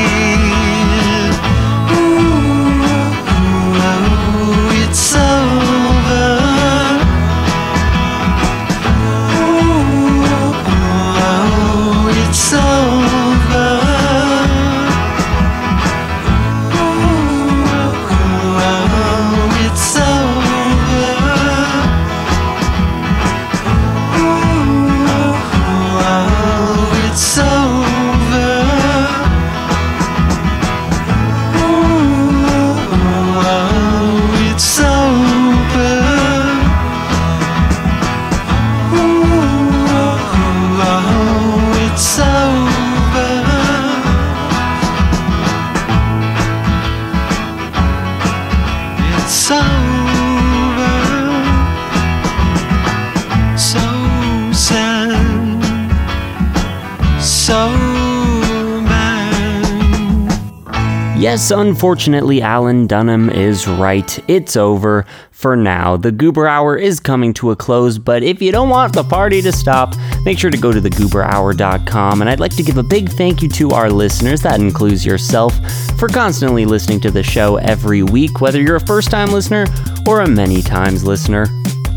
Yes, 61.40 61.52
unfortunately, 61.52 62.42
Alan 62.42 62.86
Dunham 62.86 63.30
is 63.30 63.66
right. 63.66 64.18
It's 64.28 64.58
over 64.58 65.06
for 65.30 65.56
now. 65.56 65.96
The 65.96 66.12
Goober 66.12 66.46
Hour 66.46 66.76
is 66.76 67.00
coming 67.00 67.32
to 67.32 67.50
a 67.50 67.56
close, 67.56 67.96
but 67.96 68.22
if 68.22 68.42
you 68.42 68.52
don't 68.52 68.68
want 68.68 68.92
the 68.92 69.04
party 69.04 69.40
to 69.40 69.50
stop, 69.50 69.94
make 70.26 70.38
sure 70.38 70.50
to 70.50 70.58
go 70.58 70.70
to 70.70 70.82
thegooberhour.com. 70.82 72.20
And 72.20 72.28
I'd 72.28 72.40
like 72.40 72.54
to 72.56 72.62
give 72.62 72.76
a 72.76 72.82
big 72.82 73.08
thank 73.08 73.40
you 73.40 73.48
to 73.48 73.70
our 73.70 73.88
listeners, 73.88 74.42
that 74.42 74.60
includes 74.60 75.06
yourself, 75.06 75.54
for 75.98 76.08
constantly 76.08 76.66
listening 76.66 77.00
to 77.00 77.10
the 77.10 77.22
show 77.22 77.56
every 77.56 78.02
week, 78.02 78.42
whether 78.42 78.60
you're 78.60 78.76
a 78.76 78.86
first 78.86 79.10
time 79.10 79.30
listener 79.32 79.64
or 80.06 80.20
a 80.20 80.28
many 80.28 80.60
times 80.60 81.04
listener. 81.04 81.46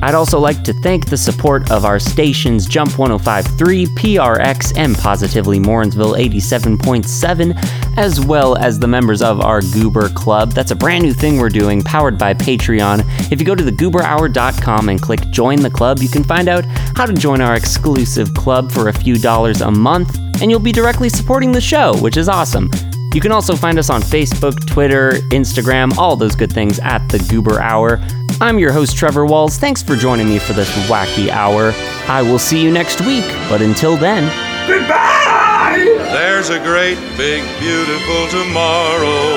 I'd 0.03 0.15
also 0.15 0.37
like 0.37 0.65
to 0.65 0.73
thank 0.73 1.07
the 1.07 1.15
support 1.15 1.71
of 1.71 1.85
our 1.85 1.97
stations 1.97 2.67
Jump 2.67 2.99
1053, 2.99 3.85
PRX, 3.85 4.77
and 4.77 4.97
Positively 4.97 5.59
Morrinsville 5.59 6.15
87.7, 6.15 7.97
as 7.97 8.19
well 8.19 8.57
as 8.57 8.77
the 8.77 8.87
members 8.87 9.21
of 9.21 9.39
our 9.39 9.61
Goober 9.61 10.09
Club. 10.09 10.51
That's 10.51 10.71
a 10.71 10.75
brand 10.75 11.05
new 11.05 11.13
thing 11.13 11.37
we're 11.37 11.47
doing, 11.47 11.81
powered 11.81 12.17
by 12.17 12.33
Patreon. 12.33 13.31
If 13.31 13.39
you 13.39 13.45
go 13.45 13.55
to 13.55 13.63
thegooberhour.com 13.63 14.89
and 14.89 15.01
click 15.01 15.21
Join 15.31 15.61
the 15.61 15.69
Club, 15.69 15.99
you 15.99 16.09
can 16.09 16.25
find 16.25 16.49
out 16.49 16.65
how 16.97 17.05
to 17.05 17.13
join 17.13 17.39
our 17.39 17.55
exclusive 17.55 18.33
club 18.33 18.73
for 18.73 18.89
a 18.89 18.93
few 18.93 19.17
dollars 19.17 19.61
a 19.61 19.71
month, 19.71 20.17
and 20.41 20.51
you'll 20.51 20.59
be 20.59 20.73
directly 20.73 21.07
supporting 21.07 21.53
the 21.53 21.61
show, 21.61 21.97
which 22.01 22.17
is 22.17 22.27
awesome. 22.27 22.69
You 23.13 23.21
can 23.21 23.31
also 23.31 23.55
find 23.55 23.77
us 23.77 23.91
on 23.91 24.01
Facebook, 24.01 24.65
Twitter, 24.65 25.11
Instagram, 25.29 25.95
all 25.97 26.15
those 26.15 26.35
good 26.35 26.51
things 26.51 26.79
at 26.79 27.07
the 27.09 27.19
Goober 27.29 27.61
Hour. 27.61 28.01
I'm 28.41 28.57
your 28.57 28.71
host, 28.71 28.97
Trevor 28.97 29.23
Walls. 29.23 29.59
Thanks 29.59 29.83
for 29.83 29.95
joining 29.95 30.27
me 30.27 30.39
for 30.39 30.53
this 30.53 30.69
wacky 30.89 31.29
hour. 31.29 31.73
I 32.09 32.23
will 32.23 32.39
see 32.39 32.59
you 32.59 32.71
next 32.71 33.01
week, 33.01 33.25
but 33.49 33.61
until 33.61 33.97
then, 33.97 34.23
goodbye! 34.67 35.77
There's 36.09 36.49
a 36.49 36.57
great, 36.57 36.97
big, 37.15 37.45
beautiful 37.61 38.27
tomorrow 38.33 39.29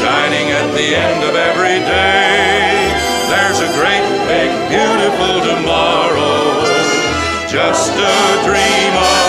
shining 0.00 0.48
at 0.56 0.72
the 0.72 0.96
end 0.96 1.22
of 1.28 1.36
every 1.36 1.78
day. 1.84 2.88
There's 3.28 3.60
a 3.60 3.68
great, 3.76 4.00
big, 4.24 4.48
beautiful 4.72 5.44
tomorrow, 5.44 6.64
just 7.52 7.92
a 7.92 8.48
dream 8.48 8.96
of 8.96 9.21